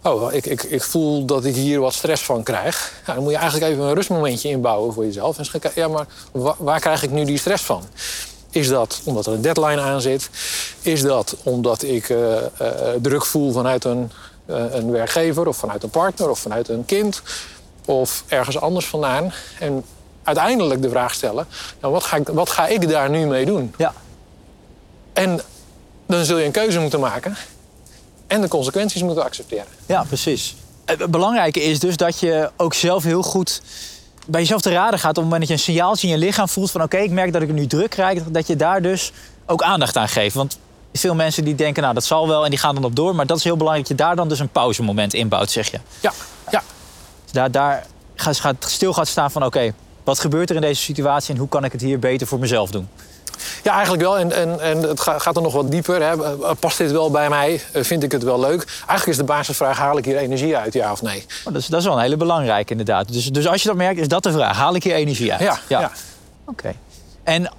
oh, 0.05 0.33
ik, 0.33 0.45
ik, 0.45 0.63
ik 0.63 0.83
voel 0.83 1.25
dat 1.25 1.45
ik 1.45 1.55
hier 1.55 1.79
wat 1.79 1.93
stress 1.93 2.23
van 2.23 2.43
krijg. 2.43 2.93
Dan 3.05 3.23
moet 3.23 3.31
je 3.31 3.37
eigenlijk 3.37 3.71
even 3.71 3.83
een 3.83 3.93
rustmomentje 3.93 4.49
inbouwen 4.49 4.93
voor 4.93 5.05
jezelf. 5.05 5.37
En 5.37 5.45
kijken, 5.49 5.71
ja, 5.75 5.87
maar 5.87 6.05
wa- 6.31 6.55
waar 6.57 6.79
krijg 6.79 7.03
ik 7.03 7.11
nu 7.11 7.25
die 7.25 7.37
stress 7.37 7.63
van? 7.63 7.83
Is 8.49 8.67
dat 8.67 9.01
omdat 9.03 9.25
er 9.25 9.33
een 9.33 9.41
deadline 9.41 9.81
aan 9.81 10.01
zit? 10.01 10.29
Is 10.81 11.01
dat 11.01 11.35
omdat 11.43 11.83
ik 11.83 12.09
eh, 12.09 12.37
eh, 12.37 12.47
druk 13.01 13.25
voel 13.25 13.51
vanuit 13.51 13.83
een, 13.83 14.11
eh, 14.45 14.63
een 14.69 14.91
werkgever 14.91 15.47
of 15.47 15.57
vanuit 15.57 15.83
een 15.83 15.89
partner 15.89 16.29
of 16.29 16.39
vanuit 16.39 16.69
een 16.69 16.85
kind? 16.85 17.21
Of 17.85 18.23
ergens 18.27 18.59
anders 18.59 18.85
vandaan? 18.85 19.33
En 19.59 19.83
uiteindelijk 20.23 20.81
de 20.81 20.89
vraag 20.89 21.13
stellen: 21.13 21.47
nou, 21.81 21.93
wat, 21.93 22.03
ga 22.03 22.15
ik, 22.17 22.27
wat 22.27 22.49
ga 22.49 22.67
ik 22.67 22.89
daar 22.89 23.09
nu 23.09 23.25
mee 23.25 23.45
doen? 23.45 23.73
Ja, 23.77 23.93
En 25.13 25.41
dan 26.07 26.25
zul 26.25 26.37
je 26.37 26.45
een 26.45 26.51
keuze 26.51 26.79
moeten 26.79 26.99
maken 26.99 27.37
en 28.27 28.41
de 28.41 28.47
consequenties 28.47 29.01
moeten 29.01 29.23
accepteren. 29.23 29.65
Ja, 29.85 30.03
precies. 30.03 30.55
Het 30.85 31.11
belangrijke 31.11 31.63
is 31.63 31.79
dus 31.79 31.97
dat 31.97 32.19
je 32.19 32.51
ook 32.57 32.73
zelf 32.73 33.03
heel 33.03 33.21
goed 33.21 33.61
bij 34.27 34.41
jezelf 34.41 34.61
te 34.61 34.71
raden 34.71 34.99
gaat... 34.99 35.09
op 35.09 35.15
het 35.15 35.23
moment 35.23 35.39
dat 35.39 35.49
je 35.49 35.53
een 35.53 35.73
signaaltje 35.73 36.07
in 36.07 36.13
je 36.13 36.19
lichaam 36.19 36.49
voelt 36.49 36.71
van... 36.71 36.81
oké, 36.83 36.97
ik 36.97 37.11
merk 37.11 37.33
dat 37.33 37.41
ik 37.41 37.51
nu 37.51 37.67
druk 37.67 37.89
krijg, 37.89 38.23
dat 38.23 38.47
je 38.47 38.55
daar 38.55 38.81
dus 38.81 39.11
ook 39.45 39.63
aandacht 39.63 39.97
aan 39.97 40.07
geeft. 40.07 40.35
Want 40.35 40.57
veel 40.93 41.15
mensen 41.15 41.43
die 41.43 41.55
denken, 41.55 41.81
nou, 41.81 41.93
dat 41.93 42.03
zal 42.03 42.27
wel 42.27 42.43
en 42.43 42.49
die 42.49 42.59
gaan 42.59 42.75
dan 42.75 42.83
op 42.83 42.95
door... 42.95 43.15
maar 43.15 43.25
dat 43.25 43.37
is 43.37 43.43
heel 43.43 43.57
belangrijk 43.57 43.87
dat 43.87 43.97
je 43.97 44.03
daar 44.03 44.15
dan 44.15 44.29
dus 44.29 44.39
een 44.39 44.49
pauzemoment 44.49 45.13
inbouwt, 45.13 45.51
zeg 45.51 45.71
je. 45.71 45.79
Ja, 45.99 46.13
ja. 46.51 46.63
Dus 47.23 47.31
daar, 47.31 47.51
daar 47.51 47.85
gaat, 48.15 48.39
gaat 48.39 48.65
stil 48.67 48.93
gaat 48.93 49.07
staan 49.07 49.31
van, 49.31 49.45
oké, 49.45 49.73
wat 50.03 50.19
gebeurt 50.19 50.49
er 50.49 50.55
in 50.55 50.61
deze 50.61 50.81
situatie... 50.81 51.33
en 51.33 51.39
hoe 51.39 51.49
kan 51.49 51.63
ik 51.63 51.71
het 51.71 51.81
hier 51.81 51.99
beter 51.99 52.27
voor 52.27 52.39
mezelf 52.39 52.71
doen? 52.71 52.87
Ja, 53.65 53.71
eigenlijk 53.73 54.03
wel. 54.03 54.17
En, 54.17 54.31
en, 54.31 54.59
en 54.59 54.81
het 54.81 54.99
ga- 54.99 55.19
gaat 55.19 55.35
er 55.35 55.41
nog 55.41 55.53
wat 55.53 55.71
dieper. 55.71 56.01
Hè. 56.01 56.23
Eh, 56.23 56.51
Past 56.59 56.77
dit 56.77 56.91
wel 56.91 57.11
bij 57.11 57.29
mij? 57.29 57.61
Eh, 57.71 57.83
Vind 57.83 58.03
ik 58.03 58.11
het 58.11 58.23
wel 58.23 58.39
leuk? 58.39 58.63
Eigenlijk 58.77 59.07
is 59.07 59.17
de 59.17 59.23
basisvraag: 59.23 59.77
haal 59.77 59.97
ik 59.97 60.05
hier 60.05 60.17
energie 60.17 60.57
uit, 60.57 60.73
ja 60.73 60.91
of 60.91 61.01
nee? 61.01 61.25
Oh, 61.45 61.53
dat, 61.53 61.61
is, 61.61 61.67
dat 61.67 61.79
is 61.79 61.85
wel 61.85 61.95
een 61.95 62.01
hele 62.01 62.17
belangrijke 62.17 62.71
inderdaad. 62.71 63.13
Dus, 63.13 63.25
dus 63.25 63.47
als 63.47 63.61
je 63.61 63.67
dat 63.67 63.77
merkt, 63.77 63.99
is 63.99 64.07
dat 64.07 64.23
de 64.23 64.31
vraag. 64.31 64.57
Haal 64.57 64.75
ik 64.75 64.83
hier 64.83 64.93
energie 64.95 65.31
uit? 65.31 65.41
Ja, 65.41 65.59
ja. 65.67 65.91
Oké. 66.45 66.73
En 67.23 67.51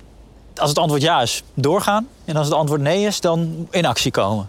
als 0.57 0.69
het 0.69 0.79
antwoord 0.79 1.03
ja 1.03 1.21
is, 1.23 1.43
doorgaan. 1.55 2.09
En 2.25 2.37
als 2.37 2.47
het 2.47 2.55
antwoord 2.57 2.81
nee 2.81 3.07
is, 3.07 3.21
dan 3.21 3.67
in 3.71 3.87
actie 3.87 4.11
komen. 4.11 4.49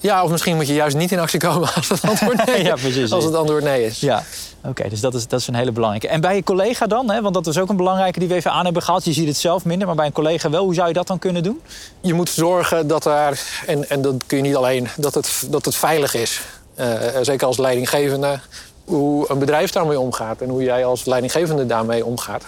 Ja, 0.00 0.24
of 0.24 0.30
misschien 0.30 0.56
moet 0.56 0.66
je 0.66 0.74
juist 0.74 0.96
niet 0.96 1.12
in 1.12 1.18
actie 1.18 1.40
komen 1.40 1.68
als 1.74 1.88
het 1.88 2.02
antwoord 2.02 2.46
nee, 2.46 2.62
Ja, 2.70 2.74
precies. 2.74 3.12
Als 3.12 3.24
het 3.24 3.34
antwoord 3.34 3.64
nee 3.64 3.84
is. 3.84 4.00
Ja. 4.00 4.24
Oké, 4.64 4.88
dus 4.88 5.00
dat 5.00 5.14
is, 5.14 5.26
dat 5.26 5.40
is 5.40 5.46
een 5.46 5.54
hele 5.54 5.72
belangrijke. 5.72 6.08
En 6.08 6.20
bij 6.20 6.34
je 6.34 6.42
collega 6.42 6.86
dan, 6.86 7.10
hè, 7.10 7.22
want 7.22 7.34
dat 7.34 7.46
is 7.46 7.58
ook 7.58 7.68
een 7.68 7.76
belangrijke 7.76 8.18
die 8.18 8.28
we 8.28 8.34
even 8.34 8.52
aan 8.52 8.64
hebben 8.64 8.82
gehad. 8.82 9.04
Je 9.04 9.12
ziet 9.12 9.26
het 9.26 9.36
zelf 9.36 9.64
minder, 9.64 9.86
maar 9.86 9.96
bij 9.96 10.06
een 10.06 10.12
collega 10.12 10.50
wel. 10.50 10.64
Hoe 10.64 10.74
zou 10.74 10.88
je 10.88 10.94
dat 10.94 11.06
dan 11.06 11.18
kunnen 11.18 11.42
doen? 11.42 11.60
Je 12.00 12.14
moet 12.14 12.30
zorgen 12.30 12.86
dat 12.86 13.02
daar, 13.02 13.40
en, 13.66 13.90
en 13.90 14.02
dat 14.02 14.14
kun 14.26 14.36
je 14.36 14.42
niet 14.42 14.56
alleen, 14.56 14.88
dat 14.96 15.14
het, 15.14 15.46
dat 15.50 15.64
het 15.64 15.74
veilig 15.74 16.14
is. 16.14 16.40
Eh, 16.74 16.90
zeker 17.22 17.46
als 17.46 17.58
leidinggevende, 17.58 18.40
hoe 18.84 19.30
een 19.30 19.38
bedrijf 19.38 19.70
daarmee 19.70 20.00
omgaat 20.00 20.40
en 20.40 20.48
hoe 20.48 20.62
jij 20.62 20.84
als 20.84 21.04
leidinggevende 21.04 21.66
daarmee 21.66 22.04
omgaat, 22.04 22.44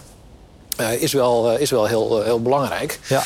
eh, 0.80 1.02
is 1.02 1.12
wel, 1.12 1.50
eh, 1.50 1.60
is 1.60 1.70
wel 1.70 1.86
heel, 1.86 2.18
eh, 2.18 2.24
heel 2.24 2.42
belangrijk. 2.42 3.00
Ja. 3.06 3.22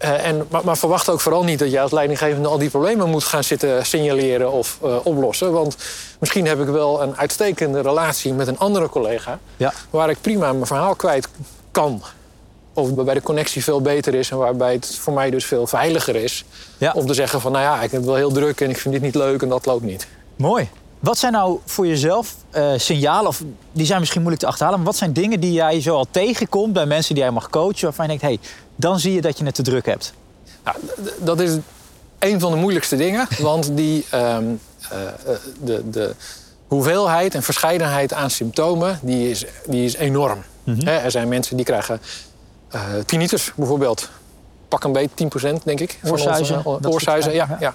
Eh, 0.00 0.26
en, 0.26 0.46
maar, 0.50 0.60
maar 0.64 0.76
verwacht 0.78 1.08
ook 1.08 1.20
vooral 1.20 1.44
niet 1.44 1.58
dat 1.58 1.70
jij 1.70 1.82
als 1.82 1.90
leidinggevende 1.90 2.48
al 2.48 2.58
die 2.58 2.70
problemen 2.70 3.08
moet 3.08 3.24
gaan 3.24 3.44
zitten 3.44 3.86
signaleren 3.86 4.52
of 4.52 4.78
eh, 4.82 4.96
oplossen. 5.02 5.52
Want 5.52 5.76
misschien 6.18 6.46
heb 6.46 6.60
ik 6.60 6.66
wel 6.66 7.02
een 7.02 7.16
uitstekende 7.16 7.80
relatie 7.80 8.32
met 8.32 8.46
een 8.46 8.58
andere 8.58 8.88
collega 8.88 9.38
Ja. 9.56 9.72
waar 9.90 10.10
ik 10.10 10.20
prima 10.20 10.52
mijn 10.52 10.66
verhaal 10.66 10.94
kwijt 10.94 11.28
kan. 11.70 12.02
Of 12.74 12.90
waarbij 12.90 13.14
de 13.14 13.22
connectie 13.22 13.64
veel 13.64 13.80
beter 13.80 14.14
is 14.14 14.30
en 14.30 14.36
waarbij 14.36 14.72
het 14.72 14.96
voor 15.00 15.12
mij 15.12 15.30
dus 15.30 15.44
veel 15.44 15.66
veiliger 15.66 16.16
is. 16.16 16.44
Ja. 16.78 16.92
Om 16.94 17.06
te 17.06 17.14
zeggen 17.14 17.40
van 17.40 17.52
nou 17.52 17.64
ja, 17.64 17.74
ik 17.74 17.90
heb 17.90 18.00
het 18.00 18.04
wel 18.04 18.14
heel 18.14 18.32
druk 18.32 18.60
en 18.60 18.70
ik 18.70 18.78
vind 18.78 18.94
dit 18.94 19.02
niet 19.02 19.14
leuk 19.14 19.42
en 19.42 19.48
dat 19.48 19.66
loopt 19.66 19.84
niet. 19.84 20.06
Mooi. 20.36 20.68
Wat 21.00 21.18
zijn 21.18 21.32
nou 21.32 21.58
voor 21.64 21.86
jezelf 21.86 22.34
eh, 22.50 22.72
signalen, 22.76 23.28
of 23.28 23.42
die 23.72 23.86
zijn 23.86 23.98
misschien 24.00 24.20
moeilijk 24.20 24.42
te 24.44 24.48
achterhalen, 24.50 24.78
maar 24.80 24.88
wat 24.88 24.96
zijn 24.98 25.12
dingen 25.12 25.40
die 25.40 25.52
jij 25.52 25.80
zo 25.80 25.96
al 25.96 26.06
tegenkomt 26.10 26.72
bij 26.72 26.86
mensen 26.86 27.14
die 27.14 27.22
jij 27.22 27.32
mag 27.32 27.50
coachen, 27.50 27.82
waarvan 27.84 28.04
je 28.04 28.18
denkt, 28.18 28.22
hé, 28.22 28.28
hey, 28.28 28.38
dan 28.76 29.00
zie 29.00 29.12
je 29.12 29.20
dat 29.20 29.38
je 29.38 29.44
het 29.44 29.54
te 29.54 29.62
druk 29.62 29.86
hebt? 29.86 30.12
Nou, 30.64 30.76
dat 31.18 31.40
is 31.40 31.56
een 32.18 32.40
van 32.40 32.50
de 32.50 32.56
moeilijkste 32.56 32.96
dingen. 32.96 33.26
Want 33.38 33.76
die, 33.76 34.06
ehm, 34.10 34.44
eh, 34.90 35.06
eh, 35.06 35.12
de, 35.62 35.90
de 35.90 36.14
hoeveelheid 36.66 37.34
en 37.34 37.42
verscheidenheid 37.42 38.12
aan 38.12 38.30
symptomen 38.30 38.98
die 39.02 39.30
is, 39.30 39.44
die 39.66 39.84
is 39.84 39.94
enorm. 39.94 40.42
Hè, 40.64 40.96
er 40.96 41.10
zijn 41.10 41.28
mensen 41.28 41.56
die 41.56 41.64
krijgen 41.64 42.00
eh 42.70 42.80
tinnitus 43.06 43.52
bijvoorbeeld. 43.56 44.08
Pak 44.68 44.84
een 44.84 44.92
beetje 44.92 45.14
10% 45.14 45.62
denk 45.64 45.80
ik. 45.80 45.98
van 46.00 46.10
onze- 46.38 46.54
ja. 47.34 47.56
ja. 47.60 47.74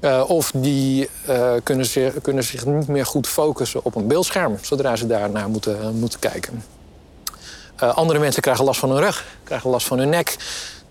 Eh, 0.00 0.24
of 0.26 0.50
die 0.54 1.08
eh, 1.26 1.52
kunnen, 1.62 1.86
zich, 1.86 2.12
kunnen 2.22 2.44
zich 2.44 2.66
niet 2.66 2.88
meer 2.88 3.06
goed 3.06 3.26
focussen 3.28 3.84
op 3.84 3.94
een 3.94 4.06
beeldscherm... 4.06 4.58
zodra 4.62 4.96
ze 4.96 5.06
daarnaar 5.06 5.48
moeten, 5.48 5.94
moeten 5.98 6.18
kijken. 6.18 6.64
Eh, 7.76 7.96
andere 7.96 8.18
mensen 8.18 8.42
krijgen 8.42 8.64
last 8.64 8.80
van 8.80 8.90
hun 8.90 8.98
rug, 9.00 9.24
krijgen 9.44 9.70
last 9.70 9.86
van 9.86 9.98
hun 9.98 10.08
nek. 10.08 10.36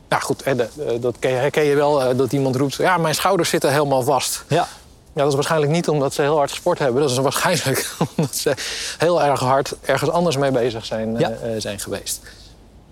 Nou 0.10 0.22
goed, 0.22 0.44
hè, 0.46 0.56
de- 0.56 0.98
dat 1.00 1.16
herken 1.20 1.63
je 1.63 1.76
wel, 1.76 2.16
dat 2.16 2.34
iemand 2.34 2.56
roept... 2.56 2.76
ja, 2.76 2.98
mijn 2.98 3.16
schouders 3.16 3.50
zitten 3.50 3.72
helemaal 3.72 4.04
vast. 4.04 4.44
Ja. 4.48 4.68
Ja, 5.16 5.20
dat 5.22 5.28
is 5.28 5.34
waarschijnlijk 5.34 5.72
niet 5.72 5.88
omdat 5.88 6.13
ze 6.13 6.22
heel 6.22 6.38
hard 6.38 6.50
gesport 6.50 6.80
hebben. 6.80 7.02
Dat 7.02 7.12
is 7.12 7.18
waarschijnlijk 7.18 7.96
omdat 8.16 8.36
ze 8.36 8.54
heel 8.98 9.24
erg 9.24 9.39
hard 9.39 9.74
ergens 9.82 10.10
anders 10.10 10.38
mee 10.38 10.52
bezig 10.52 10.86
zijn, 10.86 11.18
Ja. 11.20 11.32
zijn 11.58 11.80
geweest. 11.80 12.20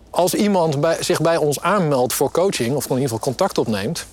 Als 0.10 0.34
iemand 0.34 0.82
bij, 0.82 1.04
zich 1.04 1.22
bij 1.22 1.38
ons 1.38 1.62
aanmeldt 1.62 2.14
voor 2.14 2.32
coaching... 2.32 2.76
of 2.76 2.84
in 2.84 2.90
ieder 2.90 3.04
geval 3.04 3.20
contact 3.20 3.58
opneemt... 3.58 4.06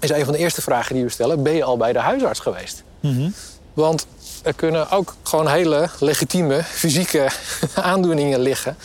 is 0.00 0.10
een 0.10 0.24
van 0.24 0.32
de 0.32 0.38
eerste 0.38 0.62
vragen 0.62 0.94
die 0.94 1.04
we 1.04 1.10
stellen... 1.10 1.42
ben 1.42 1.54
je 1.54 1.64
al 1.64 1.76
bij 1.76 1.92
de 1.92 1.98
huisarts 1.98 2.40
geweest? 2.40 2.82
Mhm. 3.00 3.28
Want 3.74 4.06
er 4.42 4.52
kunnen 4.54 4.90
ook 4.90 5.14
gewoon 5.22 5.48
hele 5.48 5.88
legitieme 6.00 6.62
fysieke 6.62 7.28
aandoeningen 7.74 8.40
liggen... 8.40 8.76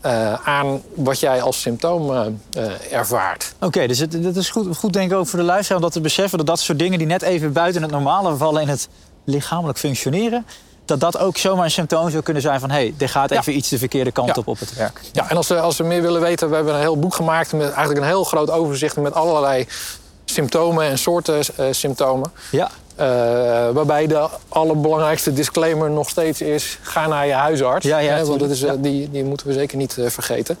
eh, 0.00 0.32
aan 0.48 0.82
wat 0.94 1.20
jij 1.20 1.42
als 1.42 1.60
symptoom 1.60 2.12
eh, 2.12 2.26
eh, 2.52 2.92
ervaart. 2.92 3.54
Oké, 3.60 3.86
dus 3.86 3.98
het, 3.98 4.12
het 4.12 4.36
is 4.36 4.50
goed, 4.50 4.76
goed 4.76 4.92
denk 4.92 5.10
ik 5.10 5.16
ook 5.16 5.26
voor 5.26 5.38
de 5.38 5.44
luisteraar 5.44 5.76
om 5.76 5.84
dat 5.84 5.92
te 5.92 6.00
beseffen... 6.00 6.38
dat 6.38 6.46
dat 6.46 6.60
soort 6.60 6.78
dingen 6.78 6.98
die 6.98 7.06
net 7.06 7.22
even 7.22 7.52
buiten 7.52 7.82
het 7.82 7.90
normale 7.90 8.36
vallen 8.36 8.62
in 8.62 8.68
het 8.68 8.88
lichamelijk 9.24 9.78
functioneren... 9.78 10.46
dat 10.84 11.00
dat 11.00 11.18
ook 11.18 11.36
zomaar 11.36 11.64
een 11.64 11.70
symptoom 11.70 12.10
zou 12.10 12.22
kunnen 12.22 12.42
zijn 12.42 12.60
van... 12.60 12.70
hé, 12.70 12.76
hey, 12.76 12.94
er 12.98 13.08
gaat 13.08 13.30
Ja. 13.30 13.38
even 13.38 13.56
iets 13.56 13.68
de 13.68 13.78
verkeerde 13.78 14.12
kant 14.12 14.28
Ja. 14.28 14.34
op 14.36 14.46
op 14.46 14.58
het 14.58 14.74
werk. 14.74 15.00
Ja, 15.12 15.30
en 15.30 15.36
als 15.36 15.46
ze, 15.46 15.60
als 15.60 15.76
ze 15.76 15.82
meer 15.82 16.02
willen 16.02 16.20
weten, 16.20 16.48
we 16.48 16.54
hebben 16.54 16.74
een 16.74 16.80
heel 16.80 16.98
boek 16.98 17.14
gemaakt 17.14 17.52
met 17.52 17.66
eigenlijk 17.70 18.00
een 18.00 18.06
heel 18.06 18.24
groot 18.24 18.50
overzicht 18.50 18.96
met 18.96 19.14
allerlei 19.14 19.66
symptomen 20.24 20.84
en 20.84 20.98
soorten 20.98 21.40
eh, 21.56 21.66
symptomen. 21.70 22.32
Ja, 22.50 22.70
Eh, 22.96 23.06
waarbij 23.72 24.06
de 24.06 24.28
allerbelangrijkste 24.48 25.32
disclaimer 25.32 25.90
nog 25.90 26.08
steeds 26.08 26.40
is: 26.40 26.78
ga 26.82 27.06
naar 27.06 27.26
je 27.26 27.32
huisarts. 27.32 27.86
Ja, 27.86 27.98
ja, 27.98 28.14
Hè, 28.14 28.24
want 28.24 28.40
dat 28.40 28.50
is, 28.50 28.62
eh, 28.62 28.72
die, 28.78 29.10
die 29.10 29.24
moeten 29.24 29.46
we 29.46 29.52
zeker 29.52 29.76
niet 29.76 29.98
vergeten. 30.06 30.58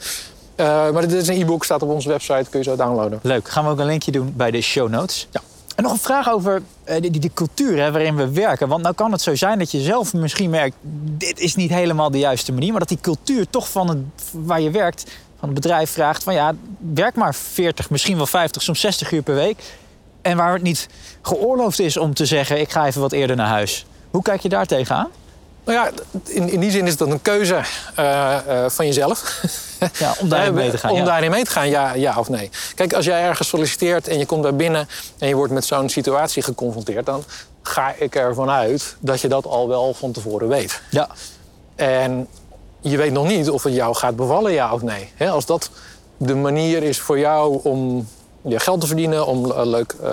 Maar 0.56 1.00
dit 1.00 1.12
is 1.12 1.28
een 1.28 1.40
e-book, 1.40 1.64
staat 1.64 1.82
op 1.82 1.88
onze 1.88 2.08
website, 2.08 2.50
kun 2.50 2.58
je 2.58 2.64
zo 2.64 2.76
downloaden. 2.76 3.18
leuk. 3.22 3.48
Gaan 3.48 3.64
we 3.64 3.70
ook 3.70 3.78
een 3.78 3.86
linkje 3.86 4.10
doen 4.12 4.32
bij 4.36 4.50
de 4.50 4.60
show 4.60 4.88
notes. 4.88 5.28
Ja. 5.30 5.40
En 5.76 5.82
nog 5.82 5.92
een 5.92 5.98
vraag 5.98 6.30
over 6.30 6.62
die, 6.84 7.10
die, 7.10 7.20
die 7.20 7.30
cultuur 7.34 7.82
hè, 7.82 7.90
waarin 7.92 8.16
we 8.16 8.30
werken. 8.30 8.68
Want 8.68 8.82
nou 8.82 8.94
kan 8.94 9.12
het 9.12 9.20
zo 9.20 9.34
zijn 9.34 9.58
dat 9.58 9.70
je 9.70 9.80
zelf 9.80 10.12
misschien 10.14 10.50
merkt... 10.50 10.76
dit 11.18 11.38
is 11.38 11.54
niet 11.54 11.70
helemaal 11.70 12.10
de 12.10 12.18
juiste 12.18 12.52
manier. 12.52 12.70
Maar 12.70 12.80
dat 12.80 12.88
die 12.88 12.98
cultuur 13.00 13.46
toch 13.50 13.70
van 13.70 13.88
het, 13.88 13.98
waar 14.30 14.60
je 14.60 14.70
werkt, 14.70 15.04
van 15.38 15.48
het 15.48 15.54
bedrijf 15.54 15.90
vraagt... 15.90 16.22
van 16.22 16.34
ja, 16.34 16.54
werk 16.94 17.14
maar 17.14 17.34
40, 17.34 17.90
misschien 17.90 18.16
wel 18.16 18.26
50, 18.26 18.62
soms 18.62 18.80
60 18.80 19.12
uur 19.12 19.22
per 19.22 19.34
week. 19.34 19.62
En 20.22 20.36
waar 20.36 20.52
het 20.52 20.62
niet 20.62 20.88
geoorloofd 21.22 21.78
is 21.78 21.96
om 21.96 22.14
te 22.14 22.26
zeggen... 22.26 22.60
ik 22.60 22.70
ga 22.70 22.86
even 22.86 23.00
wat 23.00 23.12
eerder 23.12 23.36
naar 23.36 23.48
huis. 23.48 23.86
Hoe 24.10 24.22
kijk 24.22 24.40
je 24.40 24.48
daar 24.48 24.66
tegenaan? 24.66 25.10
Nou 25.64 25.78
ja, 25.78 25.90
in, 26.24 26.48
in 26.48 26.60
die 26.60 26.70
zin 26.70 26.86
is 26.86 26.96
dat 26.96 27.10
een 27.10 27.22
keuze 27.22 27.60
uh, 27.98 28.36
uh, 28.48 28.68
van 28.68 28.86
jezelf. 28.86 29.22
Ja, 29.98 30.14
om 30.20 30.28
daarin 30.28 30.54
mee 30.54 30.70
te 30.70 30.78
gaan. 30.78 30.90
Om 30.90 30.96
ja. 30.96 31.04
daarin 31.04 31.30
mee 31.30 31.44
te 31.44 31.50
gaan, 31.50 31.68
ja, 31.68 31.92
ja 31.92 32.18
of 32.18 32.28
nee. 32.28 32.50
Kijk, 32.74 32.92
als 32.92 33.04
jij 33.04 33.22
ergens 33.22 33.48
solliciteert 33.48 34.08
en 34.08 34.18
je 34.18 34.26
komt 34.26 34.42
daar 34.42 34.54
binnen 34.54 34.88
en 35.18 35.28
je 35.28 35.34
wordt 35.34 35.52
met 35.52 35.64
zo'n 35.64 35.88
situatie 35.88 36.42
geconfronteerd, 36.42 37.06
dan 37.06 37.24
ga 37.62 37.94
ik 37.98 38.14
ervan 38.14 38.50
uit 38.50 38.96
dat 39.00 39.20
je 39.20 39.28
dat 39.28 39.46
al 39.46 39.68
wel 39.68 39.94
van 39.94 40.12
tevoren 40.12 40.48
weet. 40.48 40.80
Ja. 40.90 41.08
En 41.76 42.28
je 42.90 42.96
weet 42.96 43.12
nog 43.12 43.26
niet 43.26 43.50
of 43.50 43.62
het 43.62 43.74
jou 43.74 43.94
gaat 43.94 44.16
bevallen, 44.16 44.52
ja 44.52 44.72
of 44.72 44.82
nee. 44.82 45.12
He, 45.14 45.30
als 45.30 45.46
dat 45.46 45.70
de 46.16 46.34
manier 46.34 46.82
is 46.82 47.00
voor 47.00 47.18
jou 47.18 47.60
om 47.62 48.08
je 48.42 48.60
geld 48.60 48.80
te 48.80 48.86
verdienen, 48.86 49.26
om 49.26 49.44
uh, 49.46 49.60
leuk 49.64 49.94
uh, 50.02 50.10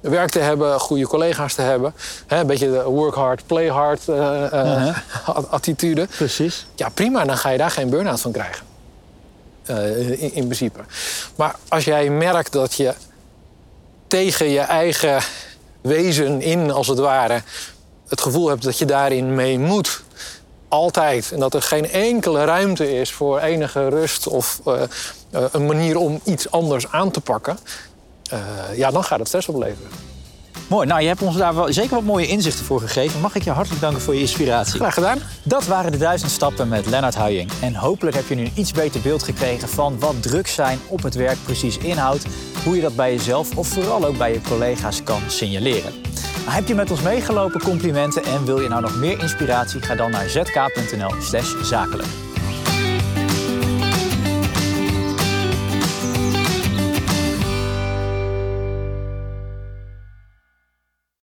werk 0.00 0.30
te 0.30 0.38
hebben, 0.38 0.80
goede 0.80 1.06
collega's 1.06 1.54
te 1.54 1.62
hebben. 1.62 1.94
He, 2.26 2.40
een 2.40 2.46
beetje 2.46 2.70
de 2.70 2.82
work 2.82 3.14
hard, 3.14 3.46
play 3.46 3.68
hard 3.68 4.08
uh, 4.08 4.16
-huh. 4.44 4.96
attitude. 5.50 6.06
Precies. 6.16 6.66
Ja, 6.74 6.88
prima, 6.88 7.24
dan 7.24 7.36
ga 7.36 7.48
je 7.48 7.58
daar 7.58 7.70
geen 7.70 7.90
burn-out 7.90 8.20
van 8.20 8.32
krijgen. 8.32 8.66
In, 9.66 10.32
in, 10.32 10.44
principe. 10.44 10.80
Maar 11.36 11.56
als 11.68 11.84
jij 11.84 12.10
merkt 12.10 12.52
dat 12.52 12.74
je 12.74 12.94
tegen 14.06 14.48
je 14.48 14.60
eigen 14.60 15.22
wezen 15.80 16.42
in, 16.42 16.70
als 16.70 16.88
het 16.88 16.98
ware, 16.98 17.42
het 18.08 18.20
gevoel 18.20 18.48
hebt 18.48 18.62
dat 18.62 18.78
je 18.78 18.84
daarin 18.84 19.34
mee 19.34 19.58
moet. 19.58 20.02
Altijd. 20.74 21.32
En 21.32 21.40
dat 21.40 21.54
er 21.54 21.62
geen 21.62 21.90
enkele 21.90 22.44
ruimte 22.44 23.00
is 23.00 23.12
voor 23.12 23.40
enige 23.40 23.88
rust 23.88 24.28
of 24.28 24.60
uh, 24.66 24.74
uh, 25.34 25.40
een 25.52 25.66
manier 25.66 25.98
om 25.98 26.20
iets 26.24 26.50
anders 26.50 26.90
aan 26.90 27.10
te 27.10 27.20
pakken. 27.20 27.58
Uh, 28.32 28.38
ja, 28.76 28.90
dan 28.90 29.04
gaat 29.04 29.18
het 29.18 29.28
stress 29.28 29.48
opleveren. 29.48 29.90
Mooi. 30.68 30.86
Nou, 30.86 31.00
je 31.00 31.06
hebt 31.06 31.22
ons 31.22 31.36
daar 31.36 31.54
wel 31.54 31.72
zeker 31.72 31.94
wat 31.94 32.04
mooie 32.04 32.26
inzichten 32.26 32.64
voor 32.64 32.80
gegeven. 32.80 33.20
Mag 33.20 33.34
ik 33.34 33.44
je 33.44 33.50
hartelijk 33.50 33.80
danken 33.80 34.00
voor 34.00 34.14
je 34.14 34.20
inspiratie. 34.20 34.74
Graag 34.74 34.94
gedaan. 34.94 35.18
Dat 35.42 35.66
waren 35.66 35.92
de 35.92 35.98
duizend 35.98 36.30
stappen 36.30 36.68
met 36.68 36.86
Lennart 36.86 37.16
Huying. 37.16 37.50
En 37.60 37.74
hopelijk 37.74 38.16
heb 38.16 38.28
je 38.28 38.34
nu 38.34 38.44
een 38.44 38.52
iets 38.54 38.72
beter 38.72 39.00
beeld 39.00 39.22
gekregen 39.22 39.68
van 39.68 39.98
wat 39.98 40.22
druk 40.22 40.46
zijn 40.46 40.78
op 40.88 41.02
het 41.02 41.14
werk 41.14 41.38
precies 41.44 41.78
inhoudt. 41.78 42.24
Hoe 42.64 42.76
je 42.76 42.82
dat 42.82 42.96
bij 42.96 43.14
jezelf 43.14 43.56
of 43.56 43.68
vooral 43.68 44.04
ook 44.04 44.18
bij 44.18 44.32
je 44.32 44.40
collega's 44.40 45.02
kan 45.02 45.20
signaleren. 45.26 45.92
Heb 46.50 46.68
je 46.68 46.74
met 46.74 46.90
ons 46.90 47.02
meegelopen? 47.02 47.60
Complimenten. 47.60 48.22
En 48.24 48.44
wil 48.44 48.60
je 48.60 48.68
nou 48.68 48.82
nog 48.82 48.96
meer 48.96 49.20
inspiratie? 49.20 49.82
Ga 49.82 49.94
dan 49.94 50.10
naar 50.10 50.28
zk.nl/zakelijk. 50.28 52.08